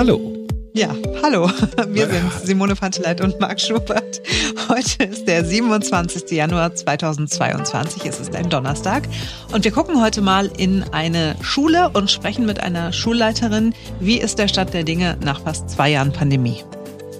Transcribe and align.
Hallo. 0.00 0.48
Ja, 0.72 0.96
hallo. 1.22 1.50
Wir 1.90 2.08
sind 2.08 2.32
Simone 2.42 2.74
Panteleit 2.74 3.20
und 3.20 3.38
Marc 3.38 3.60
Schubert. 3.60 4.22
Heute 4.70 5.04
ist 5.04 5.28
der 5.28 5.44
27. 5.44 6.30
Januar 6.30 6.74
2022. 6.74 8.06
Es 8.06 8.18
ist 8.18 8.34
ein 8.34 8.48
Donnerstag. 8.48 9.06
Und 9.52 9.62
wir 9.62 9.72
gucken 9.72 10.02
heute 10.02 10.22
mal 10.22 10.50
in 10.56 10.84
eine 10.84 11.36
Schule 11.42 11.90
und 11.90 12.10
sprechen 12.10 12.46
mit 12.46 12.60
einer 12.60 12.94
Schulleiterin. 12.94 13.74
Wie 14.00 14.18
ist 14.18 14.38
der 14.38 14.48
Stand 14.48 14.72
der 14.72 14.84
Dinge 14.84 15.18
nach 15.22 15.42
fast 15.42 15.68
zwei 15.68 15.90
Jahren 15.90 16.14
Pandemie? 16.14 16.64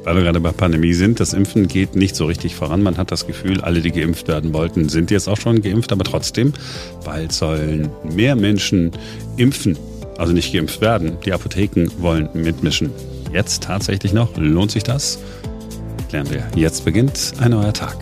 Weil 0.05 0.17
wir 0.17 0.23
gerade 0.23 0.41
bei 0.41 0.53
Pandemie 0.53 0.95
sind, 0.95 1.21
das 1.21 1.35
Impfen 1.35 1.69
geht 1.69 1.95
nicht 1.95 2.17
so 2.17 2.25
richtig 2.25 2.55
voran. 2.55 2.83
Man 2.83 2.97
hat 2.97 3.11
das 3.11 3.27
Gefühl, 3.27 3.61
alle, 3.61 3.83
die 3.83 3.91
geimpft 3.91 4.27
werden 4.27 4.55
wollten, 4.55 4.89
sind 4.89 5.11
jetzt 5.11 5.29
auch 5.29 5.37
schon 5.37 5.61
geimpft, 5.61 5.93
aber 5.93 6.05
trotzdem, 6.05 6.55
bald 7.05 7.33
sollen 7.33 7.91
mehr 8.05 8.37
Menschen 8.37 8.93
impfen, 9.37 9.77
also 10.21 10.35
nicht 10.35 10.53
geimpft 10.53 10.83
werden. 10.83 11.17
Die 11.25 11.33
Apotheken 11.33 11.89
wollen 11.99 12.29
mitmischen 12.35 12.91
jetzt 13.33 13.63
tatsächlich 13.63 14.13
noch? 14.13 14.37
Lohnt 14.37 14.71
sich 14.71 14.83
das? 14.83 15.19
Klären 16.11 16.29
wir. 16.31 16.47
Jetzt 16.55 16.85
beginnt 16.85 17.33
ein 17.41 17.53
neuer 17.53 17.73
Tag. 17.73 17.97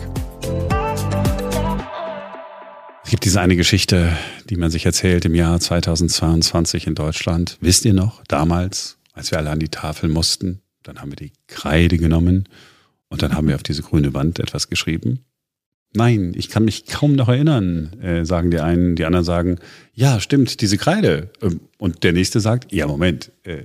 Es 3.05 3.09
gibt 3.09 3.23
diese 3.23 3.39
eine 3.39 3.55
Geschichte, 3.55 4.11
die 4.49 4.57
man 4.57 4.69
sich 4.69 4.85
erzählt 4.85 5.23
im 5.23 5.33
Jahr 5.33 5.59
2022 5.59 6.87
in 6.87 6.95
Deutschland. 6.95 7.57
Wisst 7.61 7.85
ihr 7.85 7.93
noch, 7.93 8.21
damals, 8.27 8.97
als 9.13 9.31
wir 9.31 9.37
alle 9.37 9.49
an 9.49 9.59
die 9.59 9.69
Tafel 9.69 10.09
mussten, 10.09 10.61
dann 10.83 10.99
haben 10.99 11.11
wir 11.11 11.15
die 11.15 11.31
Kreide 11.47 11.97
genommen 11.97 12.49
und 13.07 13.21
dann 13.21 13.33
haben 13.33 13.47
wir 13.47 13.55
auf 13.55 13.63
diese 13.63 13.81
grüne 13.81 14.13
Wand 14.13 14.39
etwas 14.39 14.67
geschrieben. 14.67 15.21
Nein, 15.93 16.33
ich 16.35 16.49
kann 16.49 16.65
mich 16.65 16.85
kaum 16.85 17.13
noch 17.13 17.29
erinnern, 17.29 17.99
äh, 18.01 18.23
sagen 18.23 18.51
die 18.51 18.59
einen. 18.59 18.95
Die 18.95 19.05
anderen 19.05 19.25
sagen, 19.25 19.57
ja, 19.93 20.19
stimmt, 20.19 20.61
diese 20.61 20.77
Kreide. 20.77 21.31
Ähm, 21.41 21.61
und 21.77 22.03
der 22.03 22.13
nächste 22.13 22.39
sagt, 22.39 22.71
ja, 22.71 22.85
Moment, 22.85 23.31
äh, 23.43 23.63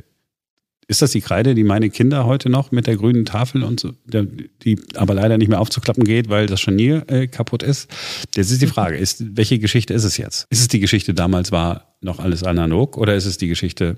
ist 0.87 1.02
das 1.02 1.13
die 1.13 1.21
Kreide, 1.21 1.54
die 1.54 1.65
meine 1.65 1.90
Kinder 1.90 2.26
heute 2.26 2.51
noch 2.51 2.71
mit 2.71 2.87
der 2.87 2.96
grünen 2.96 3.24
Tafel 3.24 3.63
und 3.63 3.80
so, 3.80 3.93
die 4.04 4.79
aber 4.95 5.15
leider 5.15 5.38
nicht 5.38 5.48
mehr 5.48 5.60
aufzuklappen 5.60 6.04
geht, 6.04 6.29
weil 6.29 6.46
das 6.46 6.60
Scharnier 6.60 7.04
äh, 7.09 7.26
kaputt 7.26 7.63
ist? 7.63 7.90
Jetzt 8.35 8.51
ist 8.51 8.60
die 8.60 8.66
Frage, 8.66 8.96
ist, 8.96 9.37
welche 9.37 9.59
Geschichte 9.59 9.95
ist 9.95 10.04
es 10.04 10.18
jetzt? 10.18 10.46
Ist 10.51 10.60
es 10.60 10.68
die 10.68 10.80
Geschichte, 10.80 11.15
damals 11.15 11.52
war 11.52 11.96
noch 12.01 12.18
alles 12.18 12.43
analog 12.43 12.98
oder 12.98 13.15
ist 13.15 13.24
es 13.24 13.38
die 13.38 13.48
Geschichte, 13.48 13.96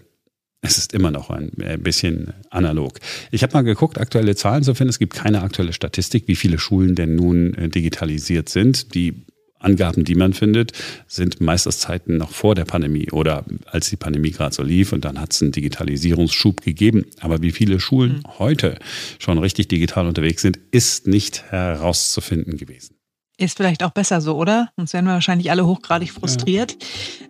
es 0.62 0.78
ist 0.78 0.94
immer 0.94 1.10
noch 1.10 1.30
ein 1.30 1.52
äh, 1.60 1.78
bisschen 1.78 2.32
analog. 2.50 2.98
Ich 3.30 3.42
habe 3.42 3.52
mal 3.52 3.62
geguckt, 3.62 3.98
aktuelle 3.98 4.34
Zahlen 4.34 4.62
zu 4.62 4.74
finden. 4.74 4.90
Es 4.90 4.98
gibt 4.98 5.14
keine 5.14 5.42
aktuelle 5.42 5.72
Statistik, 5.72 6.26
wie 6.26 6.36
viele 6.36 6.58
Schulen 6.58 6.94
denn 6.94 7.14
nun 7.14 7.54
äh, 7.54 7.68
digitalisiert 7.68 8.48
sind. 8.48 8.94
Die 8.94 9.26
Angaben, 9.58 10.04
die 10.04 10.14
man 10.14 10.32
findet, 10.32 10.72
sind 11.06 11.40
meist 11.40 11.66
aus 11.66 11.80
Zeiten 11.80 12.18
noch 12.18 12.30
vor 12.30 12.54
der 12.54 12.64
Pandemie 12.64 13.10
oder 13.10 13.44
als 13.66 13.90
die 13.90 13.96
Pandemie 13.96 14.30
gerade 14.30 14.54
so 14.54 14.62
lief 14.62 14.92
und 14.92 15.04
dann 15.04 15.20
hat 15.20 15.32
es 15.32 15.42
einen 15.42 15.52
Digitalisierungsschub 15.52 16.60
gegeben. 16.60 17.06
Aber 17.20 17.42
wie 17.42 17.52
viele 17.52 17.80
Schulen 17.80 18.18
mhm. 18.18 18.38
heute 18.38 18.78
schon 19.18 19.38
richtig 19.38 19.68
digital 19.68 20.06
unterwegs 20.06 20.42
sind, 20.42 20.58
ist 20.70 21.06
nicht 21.06 21.50
herauszufinden 21.50 22.56
gewesen. 22.56 22.95
Ist 23.38 23.58
vielleicht 23.58 23.82
auch 23.82 23.90
besser 23.90 24.22
so, 24.22 24.34
oder? 24.36 24.70
Sonst 24.76 24.94
wären 24.94 25.04
wir 25.04 25.12
wahrscheinlich 25.12 25.50
alle 25.50 25.66
hochgradig 25.66 26.10
frustriert. 26.10 26.76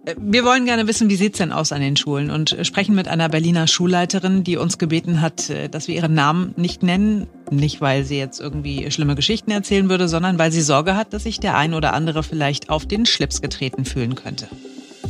Ja. 0.06 0.12
Äh, 0.12 0.16
wir 0.20 0.44
wollen 0.44 0.64
gerne 0.64 0.86
wissen, 0.86 1.10
wie 1.10 1.16
sieht's 1.16 1.38
denn 1.38 1.50
aus 1.50 1.72
an 1.72 1.80
den 1.80 1.96
Schulen 1.96 2.30
und 2.30 2.56
sprechen 2.62 2.94
mit 2.94 3.08
einer 3.08 3.28
Berliner 3.28 3.66
Schulleiterin, 3.66 4.44
die 4.44 4.56
uns 4.56 4.78
gebeten 4.78 5.20
hat, 5.20 5.50
äh, 5.50 5.68
dass 5.68 5.88
wir 5.88 5.96
ihren 5.96 6.14
Namen 6.14 6.54
nicht 6.56 6.84
nennen. 6.84 7.26
Nicht, 7.50 7.80
weil 7.80 8.04
sie 8.04 8.18
jetzt 8.18 8.40
irgendwie 8.40 8.88
schlimme 8.92 9.16
Geschichten 9.16 9.50
erzählen 9.50 9.88
würde, 9.88 10.06
sondern 10.06 10.38
weil 10.38 10.52
sie 10.52 10.62
Sorge 10.62 10.94
hat, 10.94 11.12
dass 11.12 11.24
sich 11.24 11.40
der 11.40 11.56
ein 11.56 11.74
oder 11.74 11.92
andere 11.92 12.22
vielleicht 12.22 12.70
auf 12.70 12.86
den 12.86 13.04
Schlips 13.04 13.42
getreten 13.42 13.84
fühlen 13.84 14.14
könnte. 14.14 14.46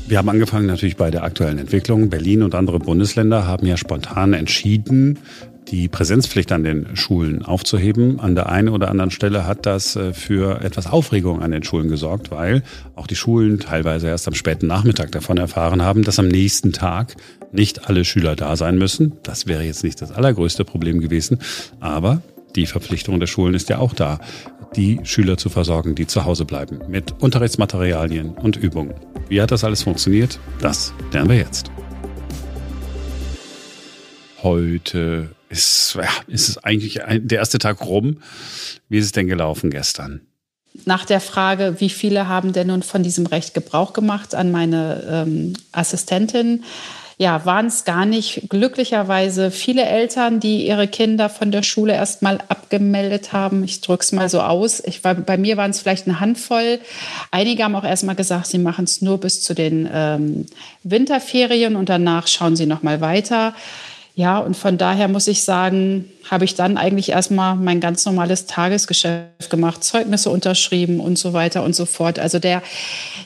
Wir 0.08 0.18
haben 0.18 0.28
angefangen 0.28 0.66
natürlich 0.66 0.96
bei 0.96 1.10
der 1.10 1.24
aktuellen 1.24 1.58
Entwicklung. 1.58 2.08
Berlin 2.08 2.42
und 2.42 2.54
andere 2.54 2.78
Bundesländer 2.78 3.46
haben 3.46 3.66
ja 3.66 3.76
spontan 3.76 4.32
entschieden, 4.32 5.18
die 5.68 5.88
Präsenzpflicht 5.88 6.52
an 6.52 6.62
den 6.62 6.96
Schulen 6.96 7.44
aufzuheben. 7.44 8.20
An 8.20 8.34
der 8.34 8.48
einen 8.48 8.68
oder 8.68 8.88
anderen 8.88 9.10
Stelle 9.10 9.46
hat 9.46 9.66
das 9.66 9.96
äh, 9.96 10.12
für 10.12 10.60
etwas 10.62 10.86
Aufregung 10.86 11.42
an 11.42 11.50
den 11.50 11.62
Schulen 11.62 11.88
gesorgt, 11.88 12.30
weil 12.30 12.62
auch 12.94 13.06
die 13.06 13.16
Schulen 13.16 13.58
teilweise 13.58 14.08
erst 14.08 14.28
am 14.28 14.34
späten 14.34 14.66
Nachmittag 14.66 15.12
davon 15.12 15.38
erfahren 15.38 15.82
haben, 15.82 16.04
dass 16.04 16.18
am 16.18 16.28
nächsten 16.28 16.72
Tag 16.72 17.16
nicht 17.52 17.88
alle 17.88 18.04
Schüler 18.04 18.36
da 18.36 18.56
sein 18.56 18.78
müssen. 18.78 19.14
Das 19.22 19.46
wäre 19.46 19.62
jetzt 19.62 19.82
nicht 19.82 20.00
das 20.00 20.12
allergrößte 20.12 20.64
Problem 20.64 21.00
gewesen, 21.00 21.38
aber 21.80 22.22
die 22.54 22.66
Verpflichtung 22.66 23.20
der 23.20 23.26
Schulen 23.26 23.54
ist 23.54 23.68
ja 23.68 23.78
auch 23.78 23.92
da, 23.92 24.18
die 24.76 25.00
Schüler 25.04 25.36
zu 25.36 25.48
versorgen, 25.48 25.94
die 25.94 26.06
zu 26.06 26.24
Hause 26.24 26.44
bleiben, 26.44 26.80
mit 26.88 27.14
Unterrichtsmaterialien 27.20 28.30
und 28.30 28.56
Übungen. 28.56 28.94
Wie 29.28 29.40
hat 29.40 29.50
das 29.50 29.64
alles 29.64 29.82
funktioniert? 29.82 30.38
Das 30.60 30.92
lernen 31.12 31.30
wir 31.30 31.36
jetzt. 31.36 31.70
Heute 34.42 35.35
ist, 35.48 35.94
ja, 35.94 36.08
ist 36.26 36.48
es 36.48 36.58
eigentlich 36.58 37.00
der 37.06 37.38
erste 37.38 37.58
Tag 37.58 37.84
rum. 37.84 38.18
Wie 38.88 38.98
ist 38.98 39.06
es 39.06 39.12
denn 39.12 39.26
gelaufen 39.26 39.70
gestern? 39.70 40.22
Nach 40.84 41.04
der 41.04 41.20
Frage, 41.20 41.76
wie 41.78 41.88
viele 41.88 42.28
haben 42.28 42.52
denn 42.52 42.66
nun 42.66 42.82
von 42.82 43.02
diesem 43.02 43.26
Recht 43.26 43.54
Gebrauch 43.54 43.92
gemacht 43.92 44.34
an 44.34 44.50
meine 44.50 45.02
ähm, 45.08 45.54
Assistentin, 45.72 46.64
ja, 47.18 47.46
waren 47.46 47.66
es 47.66 47.84
gar 47.84 48.04
nicht 48.04 48.50
glücklicherweise 48.50 49.50
viele 49.50 49.86
Eltern, 49.86 50.38
die 50.38 50.66
ihre 50.66 50.86
Kinder 50.86 51.30
von 51.30 51.50
der 51.50 51.62
Schule 51.62 51.94
erstmal 51.94 52.40
abgemeldet 52.48 53.32
haben. 53.32 53.64
Ich 53.64 53.80
drücke 53.80 54.02
es 54.02 54.12
mal 54.12 54.28
so 54.28 54.42
aus. 54.42 54.82
Ich 54.84 55.02
war, 55.02 55.14
bei 55.14 55.38
mir 55.38 55.56
waren 55.56 55.70
es 55.70 55.80
vielleicht 55.80 56.06
eine 56.06 56.20
Handvoll. 56.20 56.78
Einige 57.30 57.64
haben 57.64 57.74
auch 57.74 57.84
erstmal 57.84 58.16
gesagt, 58.16 58.48
sie 58.48 58.58
machen 58.58 58.84
es 58.84 59.00
nur 59.00 59.18
bis 59.18 59.42
zu 59.42 59.54
den 59.54 59.88
ähm, 59.90 60.44
Winterferien 60.82 61.74
und 61.74 61.88
danach 61.88 62.26
schauen 62.26 62.54
sie 62.54 62.66
noch 62.66 62.82
mal 62.82 63.00
weiter. 63.00 63.54
Ja, 64.18 64.38
und 64.38 64.56
von 64.56 64.78
daher 64.78 65.08
muss 65.08 65.26
ich 65.26 65.42
sagen, 65.42 66.10
habe 66.30 66.46
ich 66.46 66.54
dann 66.54 66.78
eigentlich 66.78 67.10
erstmal 67.10 67.54
mein 67.54 67.80
ganz 67.80 68.06
normales 68.06 68.46
Tagesgeschäft 68.46 69.50
gemacht, 69.50 69.84
Zeugnisse 69.84 70.30
unterschrieben 70.30 71.00
und 71.00 71.18
so 71.18 71.34
weiter 71.34 71.62
und 71.62 71.76
so 71.76 71.84
fort. 71.84 72.18
Also 72.18 72.38
der, 72.38 72.62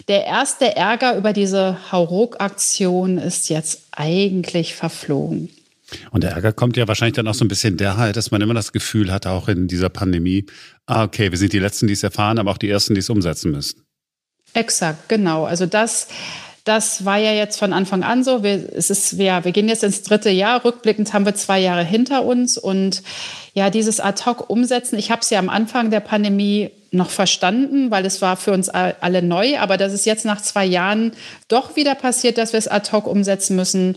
der 0.09 0.27
erste 0.27 0.75
Ärger 0.75 1.17
über 1.17 1.33
diese 1.33 1.93
Hauruck-Aktion 1.93 3.19
ist 3.19 3.49
jetzt 3.50 3.83
eigentlich 3.93 4.75
verflogen. 4.75 5.50
Und 6.11 6.25
der 6.25 6.33
Ärger 6.33 6.53
kommt 6.53 6.77
ja 6.77 6.89
wahrscheinlich 6.89 7.15
dann 7.15 7.29
auch 7.29 7.34
so 7.34 7.45
ein 7.45 7.49
bisschen 7.49 7.77
daher, 7.77 8.12
dass 8.12 8.33
man 8.33 8.41
immer 8.41 8.55
das 8.55 8.73
Gefühl 8.73 9.12
hat, 9.12 9.29
auch 9.29 9.47
in 9.47 9.69
dieser 9.69 9.91
Pandemie, 9.91 10.47
ah, 10.87 11.05
okay, 11.05 11.31
wir 11.31 11.39
sind 11.39 11.53
die 11.53 11.61
Letzten, 11.61 11.87
die 11.87 11.93
es 11.93 12.03
erfahren, 12.03 12.41
aber 12.41 12.50
auch 12.50 12.59
die 12.59 12.69
Ersten, 12.69 12.95
die 12.95 13.00
es 13.00 13.11
umsetzen 13.11 13.53
müssen. 13.53 13.84
Exakt, 14.55 15.09
genau. 15.09 15.45
Also 15.45 15.67
das, 15.67 16.09
das 16.65 17.04
war 17.04 17.19
ja 17.19 17.32
jetzt 17.32 17.59
von 17.59 17.72
Anfang 17.72 18.03
an 18.03 18.22
so. 18.25 18.43
Wir, 18.43 18.69
es 18.75 18.91
ist, 18.91 19.19
wir, 19.19 19.44
wir 19.44 19.53
gehen 19.53 19.69
jetzt 19.69 19.84
ins 19.84 20.03
dritte 20.03 20.31
Jahr. 20.31 20.65
Rückblickend 20.65 21.12
haben 21.12 21.25
wir 21.25 21.34
zwei 21.34 21.59
Jahre 21.60 21.84
hinter 21.84 22.25
uns. 22.25 22.59
Und 22.59 23.03
ja, 23.54 23.71
dieses 23.71 24.00
Ad-Hoc-Umsetzen, 24.00 24.99
ich 24.99 25.10
habe 25.10 25.22
es 25.22 25.31
ja 25.31 25.38
am 25.38 25.49
Anfang 25.49 25.91
der 25.91 26.00
Pandemie 26.00 26.70
noch 26.93 27.10
verstanden, 27.10 27.91
weil 27.91 28.04
es 28.04 28.20
war 28.20 28.37
für 28.37 28.53
uns 28.53 28.69
alle 28.69 29.22
neu. 29.22 29.59
Aber 29.59 29.76
dass 29.76 29.93
es 29.93 30.04
jetzt 30.04 30.25
nach 30.25 30.43
zwei 30.43 30.66
Jahren 30.66 31.12
doch 31.49 31.76
wieder 31.76 31.94
passiert, 31.94 32.38
dass 32.38 32.53
wir 32.53 32.59
es 32.59 32.69
ad-hoc 32.69 33.06
umsetzen 33.06 33.56
müssen, 33.56 33.97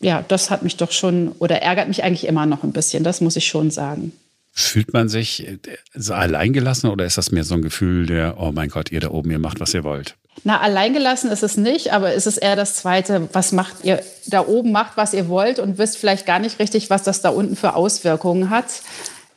ja, 0.00 0.24
das 0.26 0.50
hat 0.50 0.62
mich 0.62 0.76
doch 0.76 0.92
schon 0.92 1.32
oder 1.38 1.60
ärgert 1.60 1.88
mich 1.88 2.02
eigentlich 2.02 2.26
immer 2.26 2.46
noch 2.46 2.62
ein 2.62 2.72
bisschen. 2.72 3.04
Das 3.04 3.20
muss 3.20 3.36
ich 3.36 3.46
schon 3.46 3.70
sagen. 3.70 4.12
Fühlt 4.52 4.92
man 4.92 5.08
sich 5.08 5.46
äh, 5.46 5.58
so 5.94 6.14
alleingelassen 6.14 6.90
oder 6.90 7.04
ist 7.04 7.18
das 7.18 7.30
mehr 7.30 7.44
so 7.44 7.54
ein 7.54 7.62
Gefühl 7.62 8.06
der, 8.06 8.38
oh 8.38 8.52
mein 8.52 8.68
Gott, 8.68 8.90
ihr 8.90 9.00
da 9.00 9.10
oben, 9.10 9.30
ihr 9.30 9.38
macht, 9.38 9.60
was 9.60 9.74
ihr 9.74 9.84
wollt? 9.84 10.16
Na, 10.44 10.60
alleingelassen 10.60 11.30
ist 11.30 11.42
es 11.42 11.56
nicht, 11.56 11.92
aber 11.92 12.14
es 12.14 12.26
ist 12.26 12.38
eher 12.38 12.56
das 12.56 12.74
Zweite, 12.76 13.28
was 13.32 13.52
macht 13.52 13.84
ihr 13.84 14.02
da 14.26 14.46
oben, 14.46 14.72
macht, 14.72 14.96
was 14.96 15.12
ihr 15.12 15.28
wollt 15.28 15.58
und 15.58 15.78
wisst 15.78 15.98
vielleicht 15.98 16.24
gar 16.24 16.38
nicht 16.38 16.58
richtig, 16.58 16.88
was 16.88 17.02
das 17.02 17.20
da 17.20 17.28
unten 17.28 17.56
für 17.56 17.74
Auswirkungen 17.74 18.50
hat. 18.50 18.82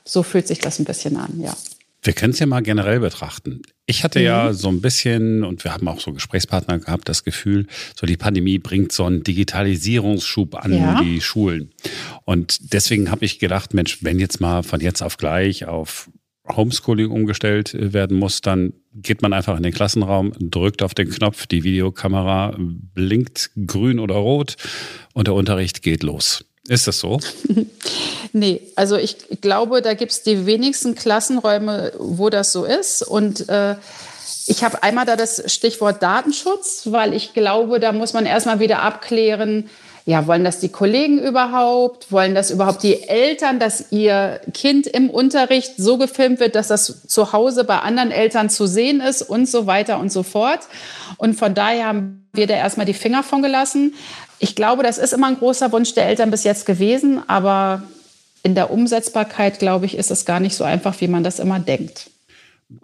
So 0.06 0.24
fühlt 0.24 0.48
sich 0.48 0.60
das 0.60 0.80
ein 0.80 0.86
bisschen 0.86 1.18
an, 1.18 1.40
ja. 1.40 1.56
Wir 2.02 2.14
können 2.14 2.34
es 2.34 2.40
ja 2.40 2.46
mal 2.46 2.62
generell 2.62 3.00
betrachten. 3.00 3.62
Ich 3.86 4.04
hatte 4.04 4.20
mhm. 4.20 4.26
ja 4.26 4.54
so 4.54 4.70
ein 4.70 4.82
bisschen, 4.82 5.44
und 5.44 5.64
wir 5.64 5.74
haben 5.74 5.88
auch 5.88 6.00
so 6.00 6.14
Gesprächspartner 6.14 6.80
gehabt, 6.80 7.10
das 7.10 7.24
Gefühl, 7.24 7.68
so 7.96 8.08
die 8.08 8.18
Pandemie 8.18 8.60
bringt 8.60 8.92
so 8.92 9.06
einen 9.06 9.24
Digitalisierungsschub 9.24 10.56
an 10.56 10.74
ja. 10.74 11.02
die 11.02 11.20
Schulen. 11.20 11.72
Und 12.24 12.74
deswegen 12.74 13.12
habe 13.12 13.26
ich 13.26 13.40
gedacht, 13.40 13.74
Mensch, 13.74 14.04
wenn 14.04 14.20
jetzt 14.20 14.40
mal 14.40 14.64
von 14.64 14.80
jetzt 14.80 15.02
auf 15.02 15.18
gleich 15.18 15.66
auf 15.66 16.10
Homeschooling 16.50 17.10
umgestellt 17.10 17.74
äh, 17.74 17.94
werden 17.94 18.18
muss, 18.18 18.42
dann 18.42 18.74
geht 18.94 19.22
man 19.22 19.34
einfach 19.34 19.58
in 19.58 19.64
den 19.64 19.74
Klassenraum, 19.74 20.34
drückt 20.40 20.84
auf 20.84 20.94
den 20.94 21.10
Knopf, 21.10 21.48
die 21.48 21.64
Videokamera 21.64 22.56
blinkt 22.58 23.52
grün 23.66 24.00
oder 24.00 24.16
rot 24.16 24.56
und 25.14 25.28
der 25.28 25.34
Unterricht 25.34 25.82
geht 25.82 26.04
los. 26.04 26.46
Ist 26.68 26.88
das 26.88 27.00
so? 27.00 27.20
nee, 28.34 28.62
also 28.76 28.96
ich 28.96 29.18
glaube, 29.42 29.82
da 29.82 29.94
gibt 29.94 30.12
es 30.14 30.24
die 30.24 30.46
wenigsten 30.46 30.96
Klassenräume, 30.96 31.92
wo 31.98 32.30
das 32.30 32.54
so 32.54 32.64
ist. 32.64 33.02
Und 33.04 33.50
äh, 33.50 33.76
ich 34.48 34.64
habe 34.64 34.82
einmal 34.82 35.06
da 35.06 35.16
das 35.16 35.52
Stichwort 35.52 36.02
Datenschutz, 36.02 36.84
weil 36.86 37.14
ich 37.14 37.34
glaube, 37.34 37.80
da 37.80 37.92
muss 37.92 38.14
man 38.14 38.26
erstmal 38.26 38.60
wieder 38.60 38.82
abklären, 38.82 39.70
ja, 40.06 40.28
wollen 40.28 40.44
das 40.44 40.60
die 40.60 40.70
Kollegen 40.70 41.20
überhaupt? 41.20 42.12
Wollen 42.12 42.36
das 42.36 42.52
überhaupt 42.52 42.84
die 42.84 43.08
Eltern, 43.08 43.60
dass 43.60 43.92
ihr 43.92 44.42
Kind 44.54 44.86
im 44.86 45.10
Unterricht 45.10 45.76
so 45.78 45.98
gefilmt 45.98 46.42
wird, 46.42 46.56
dass 46.56 46.68
das 46.68 47.08
zu 47.08 47.32
Hause 47.32 47.64
bei 47.64 47.80
anderen 47.80 48.12
Eltern 48.12 48.50
zu 48.50 48.68
sehen 48.68 49.00
ist 49.00 49.22
und 49.22 49.48
so 49.48 49.66
weiter 49.66 50.00
und 50.00 50.12
so 50.12 50.24
fort? 50.24 50.60
Und 51.18 51.36
von 51.36 51.54
daher 51.54 51.86
haben 51.86 52.28
wir 52.34 52.48
da 52.48 52.56
erstmal 52.56 52.86
die 52.86 52.94
Finger 52.94 53.24
von 53.24 53.42
gelassen. 53.42 53.94
Ich 54.44 54.56
glaube, 54.56 54.84
das 54.84 54.98
ist 54.98 55.14
immer 55.14 55.28
ein 55.28 55.38
großer 55.38 55.72
Wunsch 55.72 55.94
der 55.94 56.06
Eltern 56.06 56.30
bis 56.30 56.44
jetzt 56.44 56.66
gewesen, 56.66 57.22
aber 57.28 57.82
in 58.44 58.56
der 58.56 58.72
Umsetzbarkeit, 58.72 59.58
glaube 59.58 59.86
ich, 59.86 59.96
ist 59.98 60.12
es 60.12 60.26
gar 60.26 60.42
nicht 60.42 60.54
so 60.54 60.66
einfach, 60.66 61.00
wie 61.00 61.08
man 61.08 61.24
das 61.24 61.40
immer 61.40 61.62
denkt. 61.62 62.10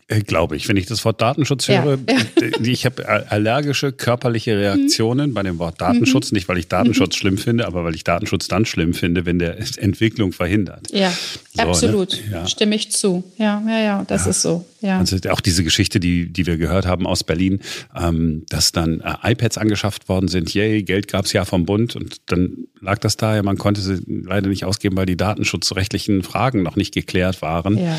Äh, 0.08 0.22
glaube 0.22 0.56
ich. 0.56 0.70
Wenn 0.70 0.78
ich 0.78 0.86
das 0.86 1.04
Wort 1.04 1.20
Datenschutz 1.22 1.68
höre, 1.68 1.98
ja. 2.10 2.18
ich 2.64 2.86
habe 2.86 3.30
allergische 3.30 3.92
körperliche 3.92 4.58
Reaktionen 4.58 5.32
mhm. 5.32 5.34
bei 5.34 5.44
dem 5.44 5.60
Wort 5.60 5.82
Datenschutz. 5.82 6.32
Mhm. 6.32 6.38
Nicht, 6.38 6.48
weil 6.48 6.60
ich 6.60 6.70
Datenschutz 6.70 7.16
mhm. 7.16 7.20
schlimm 7.20 7.38
finde, 7.38 7.68
aber 7.68 7.84
weil 7.84 7.96
ich 7.96 8.06
Datenschutz 8.06 8.48
dann 8.48 8.66
schlimm 8.66 8.94
finde, 8.94 9.26
wenn 9.26 9.40
der 9.40 9.58
Entwicklung 9.78 10.32
verhindert. 10.32 10.88
Ja, 10.92 11.12
so, 11.60 11.66
ne? 11.66 11.70
absolut. 11.70 12.12
Ne? 12.12 12.32
Ja. 12.32 12.48
Stimme 12.48 12.76
ich 12.76 12.92
zu. 12.92 13.24
Ja, 13.38 13.62
ja, 13.68 13.80
ja, 13.80 14.06
das 14.08 14.26
ja. 14.26 14.32
ist 14.32 14.42
so. 14.42 14.66
Ja. 14.82 15.00
Also 15.00 15.18
auch 15.30 15.42
diese 15.42 15.64
Geschichte, 15.64 16.00
die, 16.00 16.32
die 16.32 16.46
wir 16.46 16.58
gehört 16.58 16.86
haben 16.86 17.06
aus 17.06 17.24
Berlin, 17.24 17.60
ähm, 17.96 18.46
dass 18.50 18.72
dann 18.72 19.02
äh, 19.02 19.32
iPads 19.32 19.58
angeschafft 19.58 20.08
worden 20.08 20.30
sind. 20.30 20.54
Yay, 20.54 20.84
Geld 20.84 21.10
gab 21.10 21.26
es 21.26 21.34
ja 21.34 21.44
vom 21.44 21.66
Bund 21.66 21.96
und 21.96 22.18
dann 22.28 22.68
lag 22.80 22.98
das 23.00 23.18
da. 23.18 23.36
Ja, 23.36 23.44
man 23.44 23.58
konnte 23.58 23.82
sie 23.82 24.02
leider 24.08 24.48
nicht 24.48 24.64
ausgeben, 24.64 24.96
weil 24.96 25.06
die 25.06 25.18
datenschutzrechtlichen 25.18 26.24
Fragen 26.24 26.64
noch 26.64 26.78
nicht 26.78 26.94
geklärt 26.94 27.42
waren. 27.42 27.78
Ja. 27.78 27.98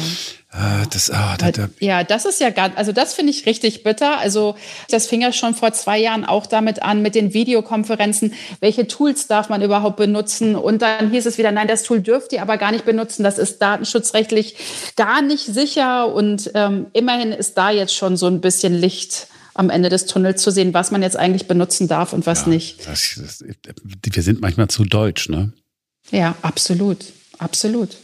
Ah, 0.52 0.84
das, 0.90 1.10
ah, 1.10 1.36
da, 1.38 1.52
da. 1.52 1.68
Ja, 1.78 2.02
das 2.02 2.24
ist 2.24 2.40
ja 2.40 2.50
gar, 2.50 2.72
also 2.76 2.90
das 2.90 3.14
finde 3.14 3.30
ich 3.30 3.46
richtig 3.46 3.84
bitter. 3.84 4.18
Also 4.18 4.56
das 4.88 5.06
fing 5.06 5.20
ja 5.20 5.32
schon 5.32 5.54
vor 5.54 5.72
zwei 5.72 5.98
Jahren 5.98 6.24
auch 6.24 6.46
damit 6.46 6.82
an, 6.82 7.02
mit 7.02 7.14
den 7.14 7.34
Videokonferenzen. 7.34 8.32
Welche 8.58 8.88
Tools 8.88 9.28
darf 9.28 9.48
man 9.48 9.62
überhaupt 9.62 9.96
benutzen? 9.96 10.56
Und 10.56 10.82
dann 10.82 11.10
hieß 11.10 11.26
es 11.26 11.38
wieder, 11.38 11.52
nein, 11.52 11.68
das 11.68 11.84
Tool 11.84 12.00
dürft 12.00 12.32
ihr 12.32 12.42
aber 12.42 12.56
gar 12.56 12.72
nicht 12.72 12.84
benutzen. 12.84 13.22
Das 13.22 13.38
ist 13.38 13.49
datenschutzrechtlich 13.58 14.56
gar 14.96 15.22
nicht 15.22 15.46
sicher. 15.46 16.12
Und 16.12 16.50
ähm, 16.54 16.86
immerhin 16.92 17.32
ist 17.32 17.58
da 17.58 17.70
jetzt 17.70 17.94
schon 17.94 18.16
so 18.16 18.26
ein 18.26 18.40
bisschen 18.40 18.74
Licht 18.74 19.28
am 19.54 19.70
Ende 19.70 19.88
des 19.88 20.06
Tunnels 20.06 20.42
zu 20.42 20.50
sehen, 20.50 20.74
was 20.74 20.90
man 20.90 21.02
jetzt 21.02 21.16
eigentlich 21.16 21.48
benutzen 21.48 21.88
darf 21.88 22.12
und 22.12 22.26
was 22.26 22.42
ja, 22.42 22.48
nicht. 22.48 22.86
Das, 22.86 23.20
das, 23.22 23.44
wir 23.44 24.22
sind 24.22 24.40
manchmal 24.40 24.68
zu 24.68 24.84
deutsch, 24.84 25.28
ne? 25.28 25.52
Ja, 26.10 26.34
absolut. 26.42 26.98
Absolut. 27.38 27.96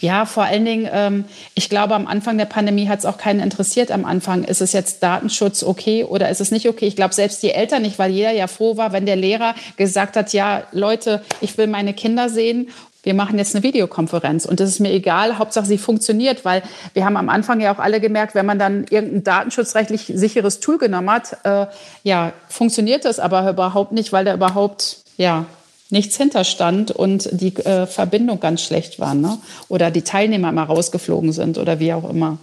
Ja, 0.00 0.26
vor 0.26 0.44
allen 0.44 0.64
Dingen, 0.64 0.88
ähm, 0.92 1.24
ich 1.54 1.68
glaube, 1.68 1.94
am 1.94 2.06
Anfang 2.06 2.38
der 2.38 2.44
Pandemie 2.44 2.88
hat 2.88 3.00
es 3.00 3.04
auch 3.04 3.18
keinen 3.18 3.40
interessiert. 3.40 3.90
Am 3.90 4.04
Anfang 4.04 4.44
ist 4.44 4.60
es 4.60 4.72
jetzt 4.72 5.02
Datenschutz 5.02 5.62
okay 5.62 6.04
oder 6.04 6.28
ist 6.28 6.40
es 6.40 6.50
nicht 6.50 6.68
okay? 6.68 6.86
Ich 6.86 6.96
glaube, 6.96 7.14
selbst 7.14 7.42
die 7.42 7.50
Eltern 7.50 7.82
nicht, 7.82 7.98
weil 7.98 8.10
jeder 8.10 8.32
ja 8.32 8.46
froh 8.46 8.76
war, 8.76 8.92
wenn 8.92 9.06
der 9.06 9.16
Lehrer 9.16 9.54
gesagt 9.76 10.16
hat, 10.16 10.32
ja, 10.32 10.64
Leute, 10.72 11.22
ich 11.40 11.56
will 11.58 11.66
meine 11.66 11.94
Kinder 11.94 12.28
sehen 12.28 12.68
wir 13.06 13.14
machen 13.14 13.38
jetzt 13.38 13.54
eine 13.54 13.62
Videokonferenz 13.62 14.46
und 14.46 14.58
das 14.58 14.68
ist 14.68 14.80
mir 14.80 14.90
egal, 14.90 15.38
Hauptsache 15.38 15.64
sie 15.64 15.78
funktioniert, 15.78 16.44
weil 16.44 16.64
wir 16.92 17.04
haben 17.04 17.16
am 17.16 17.28
Anfang 17.28 17.60
ja 17.60 17.72
auch 17.72 17.78
alle 17.78 18.00
gemerkt, 18.00 18.34
wenn 18.34 18.44
man 18.44 18.58
dann 18.58 18.84
irgendein 18.90 19.22
datenschutzrechtlich 19.22 20.10
sicheres 20.12 20.58
Tool 20.58 20.76
genommen 20.76 21.08
hat, 21.08 21.38
äh, 21.44 21.66
ja, 22.02 22.32
funktioniert 22.48 23.04
das 23.04 23.20
aber 23.20 23.48
überhaupt 23.48 23.92
nicht, 23.92 24.12
weil 24.12 24.24
da 24.24 24.34
überhaupt, 24.34 25.04
ja, 25.16 25.46
nichts 25.88 26.16
hinterstand 26.16 26.90
und 26.90 27.28
die 27.30 27.54
äh, 27.58 27.86
Verbindung 27.86 28.40
ganz 28.40 28.62
schlecht 28.62 28.98
war. 28.98 29.14
Ne? 29.14 29.38
Oder 29.68 29.92
die 29.92 30.02
Teilnehmer 30.02 30.50
mal 30.50 30.64
rausgeflogen 30.64 31.30
sind 31.30 31.58
oder 31.58 31.78
wie 31.78 31.92
auch 31.92 32.10
immer. 32.10 32.38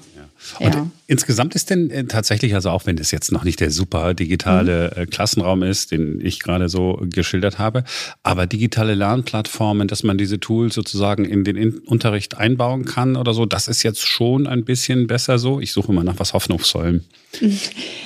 Und 0.59 0.75
ja. 0.75 0.88
insgesamt 1.07 1.56
ist 1.56 1.69
denn 1.69 1.89
äh, 1.89 2.03
tatsächlich, 2.06 2.53
also 2.53 2.69
auch 2.69 2.85
wenn 2.85 2.95
das 2.95 3.12
jetzt 3.12 3.31
noch 3.31 3.44
nicht 3.44 3.59
der 3.59 3.71
super 3.71 4.13
digitale 4.13 4.91
mhm. 4.95 5.01
Äh, 5.03 5.06
Klassenraum 5.06 5.63
ist, 5.63 5.91
den 5.91 6.19
ich 6.24 6.39
gerade 6.39 6.69
so 6.69 7.00
geschildert 7.01 7.59
habe, 7.59 7.83
aber 8.24 8.45
digitale 8.47 8.94
Lernplattformen, 8.94 9.88
dass 9.88 10.03
man 10.03 10.18
diese 10.18 10.39
Tools 10.39 10.74
sozusagen 10.74 11.25
in 11.25 11.44
den 11.44 11.80
Unterricht 11.80 12.38
einbauen 12.38 12.85
kann 12.85 13.15
oder 13.15 13.33
so, 13.33 13.45
das 13.45 13.68
ist 13.68 13.83
jetzt 13.83 14.06
schon 14.06 14.47
ein 14.47 14.65
bisschen 14.65 15.07
besser 15.07 15.39
so. 15.39 15.59
Ich 15.59 15.71
suche 15.71 15.94
mal 15.94 16.03
nach 16.03 16.19
was 16.19 16.33
Hoffnungsvollem. 16.33 17.01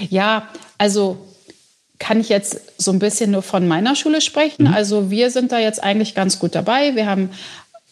Ja, 0.09 0.47
also 0.77 1.27
kann 2.00 2.19
ich 2.19 2.30
jetzt 2.30 2.62
so 2.77 2.91
ein 2.91 3.00
bisschen 3.00 3.31
nur 3.31 3.41
von 3.41 3.68
meiner 3.68 3.95
Schule 3.95 4.21
sprechen. 4.21 4.68
Mhm. 4.68 4.73
Also 4.73 5.09
wir 5.09 5.31
sind 5.31 5.51
da 5.51 5.59
jetzt 5.59 5.83
eigentlich 5.83 6.13
ganz 6.13 6.39
gut 6.39 6.53
dabei. 6.53 6.95
Wir 6.95 7.07
haben 7.07 7.30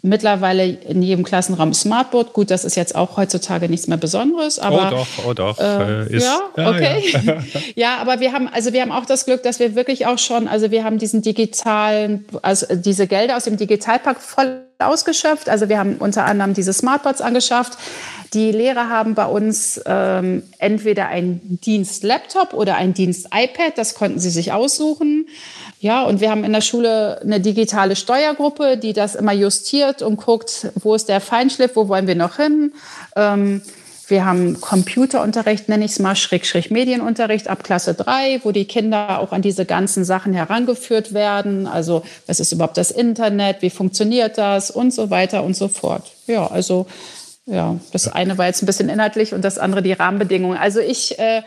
mittlerweile 0.05 0.65
in 0.65 1.01
jedem 1.01 1.25
Klassenraum 1.25 1.73
Smartboard. 1.73 2.33
Gut, 2.33 2.51
das 2.51 2.63
ist 2.63 2.75
jetzt 2.75 2.95
auch 2.95 3.17
heutzutage 3.17 3.67
nichts 3.69 3.87
mehr 3.87 3.97
Besonderes, 3.97 4.59
aber 4.59 4.87
oh 4.87 4.95
doch, 4.95 5.07
oh 5.27 5.33
doch, 5.33 5.59
äh, 5.59 6.03
äh 6.03 6.15
ist, 6.15 6.23
ja, 6.23 6.69
okay, 6.69 7.03
ja. 7.11 7.43
ja. 7.75 7.97
aber 7.97 8.19
wir 8.19 8.31
haben 8.31 8.47
also 8.47 8.73
wir 8.73 8.81
haben 8.81 8.91
auch 8.91 9.05
das 9.05 9.25
Glück, 9.25 9.43
dass 9.43 9.59
wir 9.59 9.75
wirklich 9.75 10.05
auch 10.05 10.17
schon, 10.17 10.47
also 10.47 10.71
wir 10.71 10.83
haben 10.83 10.97
diesen 10.97 11.21
digitalen, 11.21 12.25
also 12.41 12.67
diese 12.75 13.07
Gelder 13.07 13.37
aus 13.37 13.45
dem 13.45 13.57
Digitalpakt 13.57 14.21
voll 14.21 14.61
ausgeschöpft. 14.79 15.49
Also 15.49 15.69
wir 15.69 15.79
haben 15.79 15.95
unter 15.97 16.25
anderem 16.25 16.53
diese 16.53 16.73
Smartboards 16.73 17.21
angeschafft. 17.21 17.77
Die 18.33 18.51
Lehrer 18.51 18.89
haben 18.89 19.15
bei 19.15 19.25
uns 19.25 19.79
ähm, 19.85 20.43
entweder 20.59 21.07
ein 21.07 21.39
Dienst 21.43 22.03
Laptop 22.03 22.53
oder 22.53 22.75
ein 22.75 22.93
Dienst 22.93 23.27
iPad. 23.33 23.77
Das 23.77 23.95
konnten 23.95 24.19
sie 24.19 24.29
sich 24.29 24.51
aussuchen. 24.51 25.27
Ja, 25.79 26.03
und 26.03 26.21
wir 26.21 26.31
haben 26.31 26.43
in 26.43 26.53
der 26.53 26.61
Schule 26.61 27.21
eine 27.21 27.39
digitale 27.39 27.95
Steuergruppe, 27.95 28.77
die 28.77 28.93
das 28.93 29.15
immer 29.15 29.33
justiert 29.33 30.01
und 30.01 30.17
guckt, 30.17 30.67
wo 30.75 30.95
ist 30.95 31.09
der 31.09 31.21
Feinschliff, 31.21 31.75
wo 31.75 31.87
wollen 31.87 32.07
wir 32.07 32.15
noch 32.15 32.37
hin. 32.37 32.73
Ähm, 33.15 33.61
wir 34.07 34.25
haben 34.25 34.61
Computerunterricht, 34.61 35.67
nenne 35.67 35.85
ich 35.85 35.91
es 35.91 35.99
mal, 35.99 36.15
Schräg, 36.15 36.69
Medienunterricht 36.69 37.47
ab 37.47 37.63
Klasse 37.63 37.95
3, 37.95 38.41
wo 38.43 38.51
die 38.51 38.65
Kinder 38.65 39.19
auch 39.19 39.31
an 39.31 39.41
diese 39.41 39.65
ganzen 39.65 40.05
Sachen 40.05 40.33
herangeführt 40.33 41.13
werden. 41.13 41.65
Also, 41.65 42.03
was 42.27 42.39
ist 42.39 42.51
überhaupt 42.51 42.77
das 42.77 42.91
Internet? 42.91 43.61
Wie 43.61 43.69
funktioniert 43.71 44.37
das? 44.37 44.69
Und 44.69 44.93
so 44.93 45.09
weiter 45.09 45.43
und 45.43 45.55
so 45.55 45.67
fort. 45.67 46.11
Ja, 46.27 46.47
also, 46.47 46.85
ja, 47.47 47.77
das 47.91 48.07
eine 48.07 48.37
war 48.37 48.45
jetzt 48.45 48.61
ein 48.61 48.67
bisschen 48.67 48.89
inhaltlich 48.89 49.33
und 49.33 49.43
das 49.43 49.57
andere 49.57 49.81
die 49.81 49.93
Rahmenbedingungen. 49.93 50.57
Also, 50.57 50.79
ich, 50.79 51.17
äh, 51.17 51.41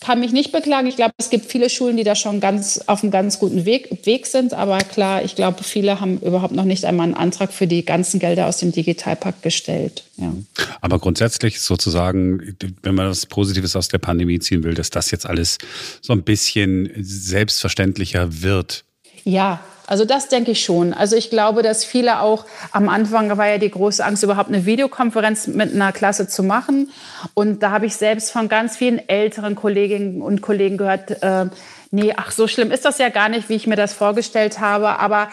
kann 0.00 0.20
mich 0.20 0.32
nicht 0.32 0.52
beklagen. 0.52 0.86
Ich 0.86 0.96
glaube, 0.96 1.12
es 1.18 1.28
gibt 1.28 1.46
viele 1.46 1.68
Schulen, 1.68 1.96
die 1.96 2.04
da 2.04 2.14
schon 2.14 2.38
ganz 2.38 2.80
auf 2.86 3.02
einem 3.02 3.10
ganz 3.10 3.38
guten 3.38 3.64
Weg, 3.64 4.06
Weg 4.06 4.26
sind. 4.26 4.54
Aber 4.54 4.78
klar, 4.78 5.24
ich 5.24 5.34
glaube, 5.34 5.64
viele 5.64 6.00
haben 6.00 6.20
überhaupt 6.20 6.54
noch 6.54 6.64
nicht 6.64 6.84
einmal 6.84 7.06
einen 7.06 7.14
Antrag 7.14 7.52
für 7.52 7.66
die 7.66 7.84
ganzen 7.84 8.20
Gelder 8.20 8.46
aus 8.46 8.58
dem 8.58 8.70
Digitalpakt 8.70 9.42
gestellt. 9.42 10.04
Ja. 10.16 10.32
Aber 10.80 11.00
grundsätzlich 11.00 11.60
sozusagen, 11.60 12.56
wenn 12.82 12.94
man 12.94 13.06
das 13.06 13.26
Positives 13.26 13.74
aus 13.74 13.88
der 13.88 13.98
Pandemie 13.98 14.38
ziehen 14.38 14.62
will, 14.62 14.74
dass 14.74 14.90
das 14.90 15.10
jetzt 15.10 15.26
alles 15.26 15.58
so 16.00 16.12
ein 16.12 16.22
bisschen 16.22 16.90
selbstverständlicher 17.00 18.42
wird. 18.42 18.84
Ja, 19.28 19.60
also 19.86 20.06
das 20.06 20.28
denke 20.28 20.52
ich 20.52 20.64
schon. 20.64 20.94
Also 20.94 21.14
ich 21.14 21.28
glaube, 21.28 21.62
dass 21.62 21.84
viele 21.84 22.20
auch 22.20 22.46
am 22.72 22.88
Anfang 22.88 23.36
war 23.36 23.46
ja 23.46 23.58
die 23.58 23.70
große 23.70 24.02
Angst, 24.02 24.22
überhaupt 24.22 24.48
eine 24.48 24.64
Videokonferenz 24.64 25.48
mit 25.48 25.74
einer 25.74 25.92
Klasse 25.92 26.28
zu 26.28 26.42
machen. 26.42 26.90
Und 27.34 27.62
da 27.62 27.70
habe 27.70 27.84
ich 27.84 27.94
selbst 27.94 28.30
von 28.30 28.48
ganz 28.48 28.78
vielen 28.78 29.06
älteren 29.06 29.54
Kolleginnen 29.54 30.22
und 30.22 30.40
Kollegen 30.40 30.78
gehört, 30.78 31.22
äh, 31.22 31.44
nee, 31.90 32.14
ach 32.16 32.30
so 32.30 32.48
schlimm 32.48 32.70
ist 32.70 32.86
das 32.86 32.96
ja 32.96 33.10
gar 33.10 33.28
nicht, 33.28 33.50
wie 33.50 33.56
ich 33.56 33.66
mir 33.66 33.76
das 33.76 33.92
vorgestellt 33.92 34.60
habe. 34.60 34.98
Aber 34.98 35.28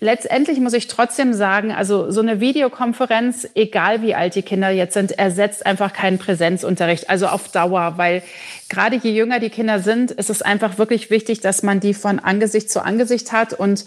letztendlich 0.00 0.60
muss 0.60 0.72
ich 0.72 0.88
trotzdem 0.88 1.34
sagen, 1.34 1.72
also 1.72 2.10
so 2.10 2.20
eine 2.20 2.40
Videokonferenz, 2.40 3.48
egal 3.54 4.02
wie 4.02 4.14
alt 4.14 4.34
die 4.34 4.42
Kinder 4.42 4.70
jetzt 4.70 4.94
sind, 4.94 5.18
ersetzt 5.18 5.64
einfach 5.64 5.92
keinen 5.92 6.18
Präsenzunterricht, 6.18 7.08
also 7.10 7.26
auf 7.26 7.48
Dauer, 7.48 7.94
weil 7.96 8.22
gerade 8.68 8.96
je 8.96 9.12
jünger 9.12 9.38
die 9.38 9.50
Kinder 9.50 9.80
sind, 9.80 10.10
ist 10.10 10.30
es 10.30 10.42
einfach 10.42 10.78
wirklich 10.78 11.10
wichtig, 11.10 11.40
dass 11.40 11.62
man 11.62 11.80
die 11.80 11.94
von 11.94 12.18
Angesicht 12.18 12.70
zu 12.70 12.84
Angesicht 12.84 13.32
hat 13.32 13.52
und 13.52 13.84